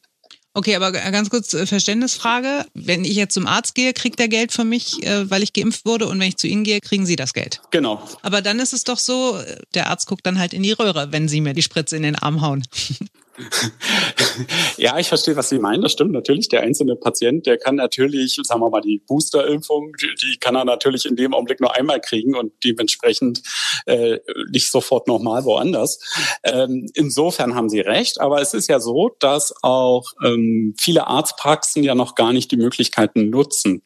Okay, 0.57 0.77
aber 0.77 0.93
ganz 0.93 1.31
kurz 1.31 1.53
äh, 1.53 1.67
Verständnisfrage. 1.67 2.65
Wenn 2.75 3.05
ich 3.05 3.17
jetzt 3.17 3.35
zum 3.35 3.49
Arzt 3.49 3.75
gehe, 3.75 3.93
kriegt 3.93 4.21
er 4.21 4.29
Geld 4.29 4.53
von 4.53 4.69
mich, 4.69 5.05
äh, 5.05 5.29
weil 5.29 5.43
ich 5.43 5.53
geimpft 5.53 5.85
wurde 5.85 6.07
und 6.07 6.21
wenn 6.21 6.29
ich 6.29 6.37
zu 6.37 6.47
Ihnen 6.47 6.63
gehe, 6.63 6.81
kriegen 6.81 7.07
Sie 7.07 7.17
das 7.17 7.35
Geld. 7.35 7.61
Genau. 7.73 8.01
Aber 8.23 8.41
dann 8.41 8.61
ist 8.61 8.73
es 8.73 8.85
doch 8.85 8.99
so, 8.99 9.37
der 9.75 9.91
Arzt 9.91 10.07
guckt 10.07 10.25
dann 10.25 10.39
halt 10.39 10.55
in 10.55 10.63
die 10.63 10.71
Röhre, 10.71 11.11
wenn 11.11 11.27
Sie 11.27 11.41
mir 11.41 11.55
die 11.55 11.63
Spritze 11.63 11.97
in 11.97 12.05
den 12.05 12.15
Arm 12.15 12.41
hauen. 12.41 12.63
ja, 14.77 14.99
ich 14.99 15.09
verstehe, 15.09 15.37
was 15.37 15.49
Sie 15.49 15.59
meinen. 15.59 15.83
Das 15.83 15.93
stimmt 15.93 16.13
natürlich. 16.13 16.49
Der 16.49 16.63
einzelne 16.63 16.97
Patient, 16.97 17.47
der 17.47 17.59
kann 17.59 17.77
natürlich, 17.77 18.39
sagen 18.43 18.61
wir 18.61 18.71
mal, 18.71 18.81
die 18.81 19.03
Boosterimpfung, 19.07 19.93
die, 20.01 20.37
kann 20.39 20.55
er 20.55 20.65
natürlich 20.65 21.05
in 21.05 21.17
dem 21.17 21.35
Augenblick 21.35 21.61
nur 21.61 21.75
einmal 21.75 22.01
kriegen 22.01 22.37
und 22.37 22.53
dementsprechend 22.63 23.43
äh, 23.87 24.19
nicht 24.51 24.71
sofort 24.71 25.09
nochmal 25.09 25.45
woanders. 25.45 25.99
Ähm, 26.45 26.87
insofern 26.95 27.55
haben 27.55 27.69
Sie 27.69 27.81
recht. 27.81 28.21
Aber 28.21 28.41
es 28.41 28.55
ist 28.55 28.69
ja 28.69 28.81
so, 28.81 29.11
dass 29.19 29.55
auch 29.63 30.13
ähm, 30.25 30.75
viele 30.79 31.07
Arztpraxen 31.07 31.83
ja 31.83 31.95
noch 31.95 32.15
gar 32.15 32.33
nicht 32.33 32.51
die 32.51 32.57
Möglichkeiten 32.57 33.31
nutzen. 33.31 33.83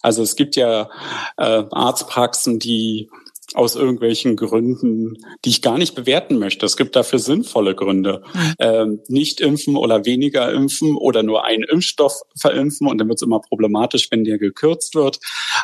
Also 0.00 0.22
es 0.22 0.36
gibt 0.36 0.56
ja 0.56 0.90
äh, 1.36 1.64
Arztpraxen, 1.70 2.58
die 2.58 3.08
aus 3.54 3.76
irgendwelchen 3.76 4.36
Gründen, 4.36 5.18
die 5.44 5.50
ich 5.50 5.62
gar 5.62 5.76
nicht 5.76 5.94
bewerten 5.94 6.38
möchte. 6.38 6.64
Es 6.64 6.76
gibt 6.76 6.96
dafür 6.96 7.18
sinnvolle 7.18 7.74
Gründe. 7.74 8.22
Ähm, 8.58 9.00
nicht 9.08 9.40
impfen 9.40 9.76
oder 9.76 10.06
weniger 10.06 10.50
impfen 10.52 10.96
oder 10.96 11.22
nur 11.22 11.44
einen 11.44 11.64
Impfstoff 11.64 12.22
verimpfen 12.38 12.86
und 12.86 12.98
dann 12.98 13.08
wird 13.08 13.18
es 13.18 13.22
immer 13.22 13.40
problematisch, 13.40 14.10
wenn 14.10 14.24
der 14.24 14.38
gekürzt 14.38 14.94
wird. 14.94 15.18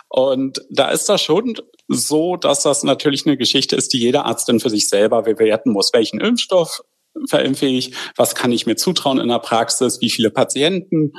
Und 0.09 0.63
da 0.71 0.91
ist 0.91 1.09
das 1.09 1.23
schon 1.23 1.55
so, 1.89 2.37
dass 2.37 2.63
das 2.63 2.83
natürlich 2.83 3.27
eine 3.27 3.37
Geschichte 3.37 3.77
ist, 3.77 3.93
die 3.93 3.99
jeder 3.99 4.27
Arzt 4.27 4.49
dann 4.49 4.61
für 4.61 4.71
sich 4.71 4.89
selber 4.89 5.23
bewerten 5.23 5.73
muss. 5.73 5.93
Welchen 5.93 6.21
Impfstoff 6.21 6.83
verimpfe 7.27 7.67
ich? 7.67 7.93
Was 8.17 8.35
kann 8.35 8.53
ich 8.53 8.67
mir 8.67 8.77
zutrauen 8.77 9.19
in 9.19 9.29
der 9.29 9.39
Praxis? 9.39 10.01
Wie 10.01 10.11
viele 10.11 10.31
Patienten? 10.31 11.13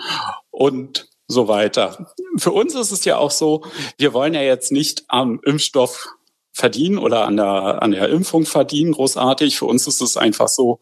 Und 0.52 1.08
so 1.28 1.48
weiter. 1.48 2.13
Für 2.38 2.52
uns 2.52 2.74
ist 2.76 2.91
es 2.91 3.06
ja 3.06 3.17
auch 3.17 3.32
so, 3.32 3.63
wir 3.98 4.13
wollen 4.13 4.34
ja 4.34 4.41
jetzt 4.41 4.72
nicht 4.72 5.04
am 5.08 5.39
Impfstoff 5.45 6.08
verdienen 6.60 6.98
oder 6.98 7.26
an 7.26 7.38
der, 7.38 7.82
an 7.82 7.91
der 7.91 8.10
Impfung 8.10 8.45
verdienen, 8.45 8.91
großartig. 8.91 9.58
Für 9.58 9.65
uns 9.65 9.88
ist 9.88 10.02
es 10.02 10.17
einfach 10.17 10.48
so, 10.48 10.80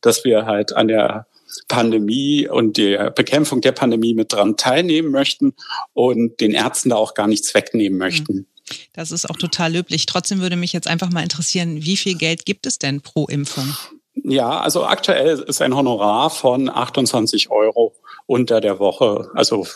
dass 0.00 0.24
wir 0.24 0.44
halt 0.46 0.74
an 0.74 0.88
der 0.88 1.26
Pandemie 1.68 2.48
und 2.48 2.76
der 2.76 3.10
Bekämpfung 3.10 3.60
der 3.60 3.72
Pandemie 3.72 4.14
mit 4.14 4.32
dran 4.32 4.56
teilnehmen 4.56 5.10
möchten 5.10 5.54
und 5.92 6.40
den 6.40 6.52
Ärzten 6.52 6.90
da 6.90 6.96
auch 6.96 7.14
gar 7.14 7.26
nichts 7.28 7.54
wegnehmen 7.54 7.98
möchten. 7.98 8.46
Das 8.92 9.10
ist 9.10 9.28
auch 9.28 9.36
total 9.36 9.72
löblich. 9.72 10.06
Trotzdem 10.06 10.40
würde 10.40 10.56
mich 10.56 10.72
jetzt 10.72 10.86
einfach 10.86 11.10
mal 11.10 11.22
interessieren, 11.22 11.82
wie 11.82 11.96
viel 11.96 12.16
Geld 12.16 12.44
gibt 12.44 12.66
es 12.66 12.78
denn 12.78 13.00
pro 13.00 13.26
Impfung? 13.26 13.74
Ja, 14.22 14.60
also 14.60 14.84
aktuell 14.84 15.38
ist 15.40 15.62
ein 15.62 15.74
Honorar 15.74 16.30
von 16.30 16.68
28 16.68 17.50
Euro 17.50 17.94
unter 18.30 18.60
der 18.60 18.78
Woche. 18.78 19.28
Also 19.34 19.66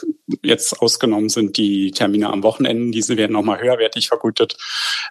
jetzt 0.44 0.80
ausgenommen 0.80 1.28
sind 1.28 1.56
die 1.56 1.90
Termine 1.90 2.30
am 2.30 2.44
Wochenende, 2.44 2.92
diese 2.92 3.16
werden 3.16 3.32
nochmal 3.32 3.60
höherwertig 3.60 4.06
vergütet. 4.06 4.56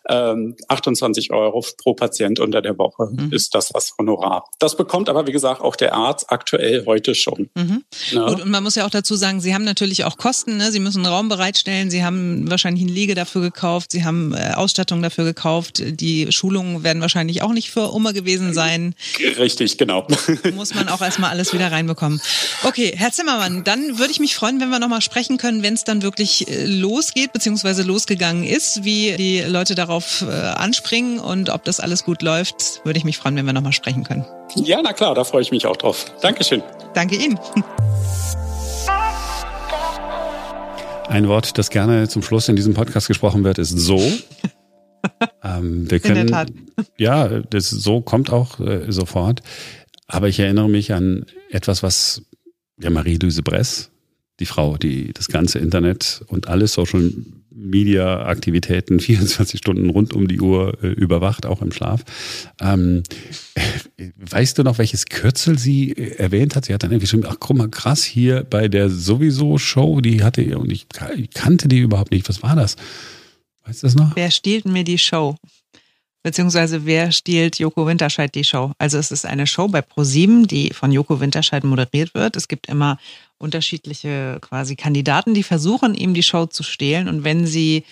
Ähm, 0.08 0.56
28 0.70 1.34
Euro 1.34 1.66
pro 1.78 1.94
Patient 1.94 2.40
unter 2.40 2.62
der 2.62 2.78
Woche 2.78 3.10
mhm. 3.12 3.34
ist 3.34 3.54
das 3.54 3.68
das 3.68 3.96
Honorar. 3.98 4.46
Das 4.60 4.78
bekommt 4.78 5.10
aber, 5.10 5.28
wie 5.28 5.34
gesagt, 5.34 5.60
auch 5.60 5.76
der 5.76 5.94
Arzt 5.94 6.32
aktuell 6.32 6.86
heute 6.86 7.16
schon. 7.16 7.50
Mhm. 7.56 7.84
Ja. 8.12 8.24
Und, 8.28 8.44
und, 8.44 8.50
man 8.50 8.64
muss 8.64 8.76
ja 8.76 8.86
auch 8.86 8.90
dazu 8.90 9.16
sagen, 9.16 9.42
Sie 9.42 9.54
haben 9.54 9.66
natürlich 9.66 10.06
auch 10.06 10.16
Kosten. 10.16 10.56
Ne? 10.56 10.72
Sie 10.72 10.80
müssen 10.80 11.06
einen 11.06 11.14
Raum 11.14 11.28
bereitstellen. 11.28 11.92
Sie 11.92 12.06
haben 12.06 12.50
wahrscheinlich 12.50 12.84
eine 12.84 12.94
Liege 12.94 13.14
dafür 13.14 13.42
gekauft. 13.42 13.92
Sie 13.92 14.06
haben 14.06 14.34
äh, 14.34 14.54
Ausstattung 14.56 15.02
dafür 15.02 15.26
gekauft. 15.26 15.84
Die 15.86 16.32
Schulungen 16.32 16.84
werden 16.86 17.02
wahrscheinlich 17.02 17.42
auch 17.42 17.52
nicht 17.52 17.72
für 17.72 17.94
immer 17.94 18.14
gewesen 18.14 18.54
sein. 18.54 18.96
Richtig, 19.38 19.78
genau. 19.78 20.08
Muss 20.56 20.74
man 20.74 20.88
auch 20.88 21.02
erstmal 21.02 21.32
alles 21.32 21.54
wieder 21.54 21.74
reinbekommen. 21.74 22.22
Okay, 22.64 22.94
Herr 22.96 23.12
Zimmer, 23.12 23.33
Zimmermann, 23.34 23.64
dann 23.64 23.98
würde 23.98 24.12
ich 24.12 24.20
mich 24.20 24.36
freuen, 24.36 24.60
wenn 24.60 24.70
wir 24.70 24.80
nochmal 24.80 25.02
sprechen 25.02 25.38
können, 25.38 25.64
wenn 25.64 25.74
es 25.74 25.84
dann 25.84 26.04
wirklich 26.04 26.48
äh, 26.48 26.66
losgeht, 26.66 27.34
beziehungsweise 27.34 27.82
losgegangen 27.82 28.44
ist, 28.44 28.84
wie 28.84 29.16
die 29.18 29.42
Leute 29.42 29.74
darauf 29.74 30.22
äh, 30.22 30.32
anspringen 30.32 31.20
und 31.20 31.50
ob 31.50 31.64
das 31.64 31.80
alles 31.80 32.04
gut 32.04 32.22
läuft, 32.22 32.82
würde 32.84 32.98
ich 32.98 33.06
mich 33.06 33.18
freuen, 33.18 33.36
wenn 33.36 33.46
wir 33.46 33.54
nochmal 33.54 33.74
sprechen 33.74 34.04
können. 34.04 34.26
Ja, 34.56 34.82
na 34.84 34.94
klar, 34.94 35.16
da 35.16 35.24
freue 35.24 35.42
ich 35.42 35.52
mich 35.52 35.66
auch 35.66 35.78
drauf. 35.78 36.06
Dankeschön. 36.22 36.62
Danke 36.94 37.16
Ihnen. 37.16 37.40
Ein 41.08 41.28
Wort, 41.28 41.58
das 41.58 41.70
gerne 41.70 42.08
zum 42.08 42.22
Schluss 42.22 42.50
in 42.50 42.56
diesem 42.56 42.76
Podcast 42.76 43.08
gesprochen 43.08 43.44
wird, 43.44 43.58
ist 43.58 43.72
so. 43.72 43.98
ähm, 45.44 45.90
wir 45.90 46.00
können, 46.00 46.18
in 46.18 46.28
der 46.28 46.46
Tat. 46.46 46.52
Ja, 46.98 47.28
das 47.28 47.70
so 47.70 48.02
kommt 48.02 48.32
auch 48.32 48.60
äh, 48.60 48.92
sofort. 48.92 49.42
Aber 50.08 50.28
ich 50.28 50.40
erinnere 50.40 50.70
mich 50.70 50.94
an 50.94 51.26
etwas, 51.50 51.82
was 51.82 52.22
ja, 52.84 52.90
Marie-Louise 52.90 53.42
Bress, 53.42 53.90
die 54.40 54.46
Frau, 54.46 54.78
die 54.78 55.14
das 55.14 55.28
ganze 55.28 55.60
Internet 55.60 56.24
und 56.28 56.48
alle 56.48 56.68
Social 56.68 57.12
Media 57.52 58.26
Aktivitäten 58.26 59.00
24 59.00 59.60
Stunden 59.60 59.90
rund 59.90 60.14
um 60.14 60.28
die 60.28 60.42
Uhr 60.42 60.78
äh, 60.84 60.88
überwacht, 60.88 61.46
auch 61.46 61.62
im 61.62 61.72
Schlaf. 61.72 62.04
Ähm, 62.60 63.04
weißt 64.18 64.58
du 64.58 64.64
noch, 64.64 64.78
welches 64.78 65.06
Kürzel 65.06 65.58
sie 65.58 65.92
äh, 65.92 66.16
erwähnt 66.16 66.56
hat? 66.56 66.66
Sie 66.66 66.74
hat 66.74 66.84
dann 66.84 66.92
irgendwie 66.92 67.08
schon, 67.08 67.26
ach 67.26 67.38
guck 67.40 67.58
mal, 67.58 67.70
krass, 67.70 68.04
hier 68.04 68.44
bei 68.44 68.68
der 68.68 68.90
sowieso 68.90 69.58
Show, 69.58 70.02
die 70.02 70.24
hatte, 70.24 70.58
und 70.58 70.72
ich, 70.72 70.88
ich 71.16 71.30
kannte 71.32 71.68
die 71.68 71.80
überhaupt 71.80 72.12
nicht. 72.12 72.28
Was 72.28 72.44
war 72.44 72.56
das? 72.56 72.76
Weißt 73.66 73.84
du 73.84 73.88
das 73.88 73.96
noch? 73.96 74.16
Wer 74.16 74.32
stiehlt 74.32 74.66
mir 74.66 74.84
die 74.84 74.98
Show? 74.98 75.38
Beziehungsweise 76.24 76.86
wer 76.86 77.12
stiehlt 77.12 77.60
Joko 77.60 77.86
Winterscheid 77.86 78.34
die 78.34 78.44
Show? 78.44 78.72
Also 78.78 78.98
es 78.98 79.12
ist 79.12 79.26
eine 79.26 79.46
Show 79.46 79.68
bei 79.68 79.82
ProSieben, 79.82 80.48
die 80.48 80.72
von 80.74 80.92
Joko 80.92 81.20
Winterscheid 81.20 81.64
moderiert 81.64 82.14
wird. 82.16 82.36
Es 82.36 82.48
gibt 82.48 82.68
immer 82.68 82.98
unterschiedliche 83.38 84.40
quasi 84.42 84.76
Kandidaten, 84.76 85.34
die 85.34 85.44
versuchen, 85.44 85.94
ihm 85.94 86.14
die 86.14 86.24
Show 86.24 86.46
zu 86.46 86.64
stehlen. 86.64 87.08
Und 87.08 87.24
wenn 87.24 87.46
sie 87.46 87.84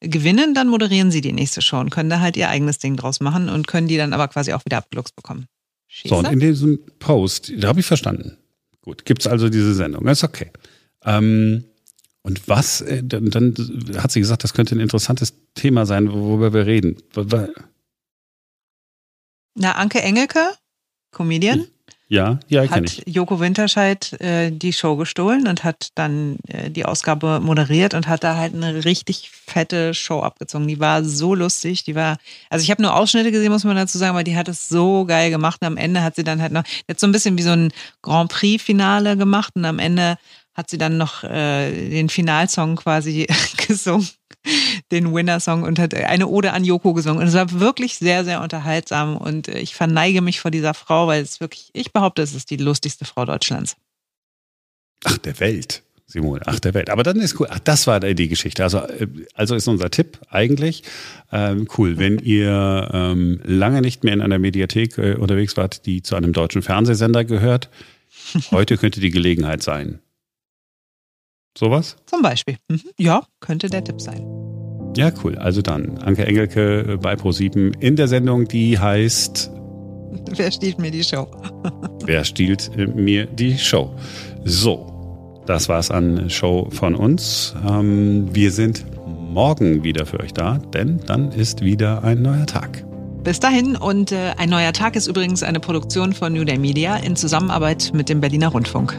gewinnen, 0.00 0.54
dann 0.54 0.68
moderieren 0.68 1.10
sie 1.10 1.20
die 1.20 1.32
nächste 1.32 1.60
Show 1.60 1.78
und 1.78 1.90
können 1.90 2.08
da 2.10 2.20
halt 2.20 2.36
ihr 2.36 2.48
eigenes 2.48 2.78
Ding 2.78 2.96
draus 2.96 3.20
machen 3.20 3.48
und 3.48 3.66
können 3.66 3.88
die 3.88 3.96
dann 3.96 4.12
aber 4.12 4.28
quasi 4.28 4.52
auch 4.52 4.64
wieder 4.64 4.78
abgeluchst 4.78 5.14
bekommen. 5.16 5.46
Schieße? 5.88 6.14
So, 6.14 6.18
und 6.18 6.32
in 6.32 6.40
diesem 6.40 6.78
Post, 6.98 7.52
da 7.58 7.68
habe 7.68 7.80
ich 7.80 7.86
verstanden. 7.86 8.38
Gut, 8.80 9.04
gibt 9.04 9.22
es 9.22 9.26
also 9.26 9.48
diese 9.48 9.74
Sendung. 9.74 10.04
Das 10.04 10.18
ist 10.18 10.24
okay. 10.24 10.50
Ähm, 11.04 11.64
und 12.22 12.48
was, 12.48 12.80
äh, 12.80 13.02
dann, 13.04 13.30
dann, 13.30 13.54
hat 13.96 14.12
sie 14.12 14.20
gesagt, 14.20 14.44
das 14.44 14.54
könnte 14.54 14.76
ein 14.76 14.80
interessantes 14.80 15.34
Thema 15.54 15.86
sein, 15.86 16.12
worüber 16.12 16.52
wir 16.52 16.66
reden. 16.66 16.96
Na, 19.54 19.72
Anke 19.72 20.02
Engelke, 20.02 20.50
Comedian. 21.10 21.66
Ja, 22.12 22.38
ja, 22.48 22.66
kenne 22.66 22.86
ich. 22.86 23.02
Joko 23.06 23.40
Winterscheid 23.40 24.20
äh, 24.20 24.50
die 24.50 24.74
Show 24.74 24.96
gestohlen 24.96 25.48
und 25.48 25.64
hat 25.64 25.88
dann 25.94 26.36
äh, 26.46 26.70
die 26.70 26.84
Ausgabe 26.84 27.40
moderiert 27.40 27.94
und 27.94 28.06
hat 28.06 28.22
da 28.22 28.36
halt 28.36 28.54
eine 28.54 28.84
richtig 28.84 29.30
fette 29.30 29.94
Show 29.94 30.20
abgezogen. 30.20 30.68
Die 30.68 30.78
war 30.78 31.04
so 31.04 31.34
lustig, 31.34 31.84
die 31.84 31.94
war, 31.94 32.18
also 32.50 32.62
ich 32.64 32.70
habe 32.70 32.82
nur 32.82 32.94
Ausschnitte 32.94 33.32
gesehen, 33.32 33.50
muss 33.50 33.64
man 33.64 33.76
dazu 33.76 33.96
sagen, 33.96 34.10
aber 34.10 34.24
die 34.24 34.36
hat 34.36 34.48
es 34.48 34.68
so 34.68 35.06
geil 35.06 35.30
gemacht 35.30 35.62
und 35.62 35.68
am 35.68 35.78
Ende 35.78 36.02
hat 36.02 36.16
sie 36.16 36.22
dann 36.22 36.42
halt 36.42 36.52
noch, 36.52 36.64
jetzt 36.86 37.00
so 37.00 37.06
ein 37.06 37.12
bisschen 37.12 37.38
wie 37.38 37.42
so 37.42 37.52
ein 37.52 37.72
Grand 38.02 38.30
Prix-Finale 38.30 39.16
gemacht 39.16 39.56
und 39.56 39.64
am 39.64 39.78
Ende 39.78 40.18
hat 40.54 40.70
sie 40.70 40.78
dann 40.78 40.98
noch 40.98 41.24
äh, 41.24 41.88
den 41.90 42.08
Finalsong 42.08 42.76
quasi 42.76 43.26
gesungen, 43.66 44.08
den 44.90 45.14
Winner-Song 45.14 45.62
und 45.62 45.78
hat 45.78 45.94
eine 45.94 46.28
Ode 46.28 46.52
an 46.52 46.64
Joko 46.64 46.92
gesungen. 46.92 47.20
Und 47.20 47.28
es 47.28 47.34
war 47.34 47.60
wirklich 47.60 47.96
sehr, 47.96 48.24
sehr 48.24 48.40
unterhaltsam 48.40 49.16
und 49.16 49.48
äh, 49.48 49.58
ich 49.58 49.74
verneige 49.74 50.20
mich 50.20 50.40
vor 50.40 50.50
dieser 50.50 50.74
Frau, 50.74 51.06
weil 51.06 51.22
es 51.22 51.40
wirklich, 51.40 51.70
ich 51.72 51.92
behaupte, 51.92 52.22
es 52.22 52.34
ist 52.34 52.50
die 52.50 52.56
lustigste 52.56 53.04
Frau 53.04 53.24
Deutschlands. 53.24 53.76
Ach, 55.04 55.18
der 55.18 55.40
Welt. 55.40 55.82
Simone, 56.12 56.42
ach 56.44 56.60
der 56.60 56.74
Welt. 56.74 56.90
Aber 56.90 57.04
dann 57.04 57.18
ist 57.20 57.40
cool. 57.40 57.46
Ach, 57.48 57.58
das 57.58 57.86
war 57.86 57.98
die 58.00 58.28
Geschichte. 58.28 58.62
Also, 58.62 58.78
äh, 58.78 59.06
also 59.34 59.54
ist 59.54 59.66
unser 59.66 59.90
Tipp 59.90 60.18
eigentlich 60.28 60.82
ähm, 61.32 61.66
cool, 61.78 61.96
wenn 61.98 62.18
ihr 62.18 62.90
ähm, 62.92 63.40
lange 63.44 63.80
nicht 63.80 64.04
mehr 64.04 64.12
in 64.12 64.20
einer 64.20 64.38
Mediathek 64.38 64.98
äh, 64.98 65.14
unterwegs 65.14 65.56
wart, 65.56 65.86
die 65.86 66.02
zu 66.02 66.14
einem 66.14 66.34
deutschen 66.34 66.60
Fernsehsender 66.60 67.24
gehört. 67.24 67.70
Heute 68.50 68.76
könnte 68.76 69.00
die 69.00 69.10
Gelegenheit 69.10 69.62
sein. 69.62 70.00
Sowas? 71.56 71.96
Zum 72.06 72.22
Beispiel. 72.22 72.56
Mhm. 72.68 72.80
Ja, 72.98 73.22
könnte 73.40 73.68
der 73.68 73.84
Tipp 73.84 74.00
sein. 74.00 74.26
Ja, 74.96 75.10
cool. 75.24 75.36
Also 75.38 75.62
dann, 75.62 75.98
Anke 75.98 76.26
Engelke 76.26 76.98
bei 77.00 77.14
Pro7 77.14 77.78
in 77.80 77.96
der 77.96 78.08
Sendung, 78.08 78.46
die 78.46 78.78
heißt 78.78 79.50
Wer 80.36 80.50
stiehlt 80.50 80.78
mir 80.78 80.90
die 80.90 81.04
Show? 81.04 81.26
Wer 82.04 82.24
stiehlt 82.24 82.70
äh, 82.76 82.86
mir 82.86 83.26
die 83.26 83.56
Show? 83.58 83.94
So, 84.44 85.42
das 85.46 85.68
war's 85.68 85.90
an 85.90 86.28
Show 86.30 86.68
von 86.70 86.94
uns. 86.94 87.54
Ähm, 87.66 88.28
wir 88.34 88.50
sind 88.50 88.84
morgen 89.06 89.82
wieder 89.82 90.04
für 90.06 90.20
euch 90.20 90.34
da, 90.34 90.58
denn 90.74 91.00
dann 91.06 91.32
ist 91.32 91.62
wieder 91.62 92.04
ein 92.04 92.22
neuer 92.22 92.46
Tag. 92.46 92.84
Bis 93.24 93.40
dahin 93.40 93.76
und 93.76 94.12
äh, 94.12 94.32
ein 94.36 94.50
neuer 94.50 94.72
Tag 94.72 94.96
ist 94.96 95.06
übrigens 95.06 95.42
eine 95.42 95.60
Produktion 95.60 96.12
von 96.12 96.32
New 96.32 96.44
Day 96.44 96.58
Media 96.58 96.96
in 96.96 97.14
Zusammenarbeit 97.16 97.92
mit 97.94 98.08
dem 98.08 98.20
Berliner 98.20 98.48
Rundfunk. 98.48 98.98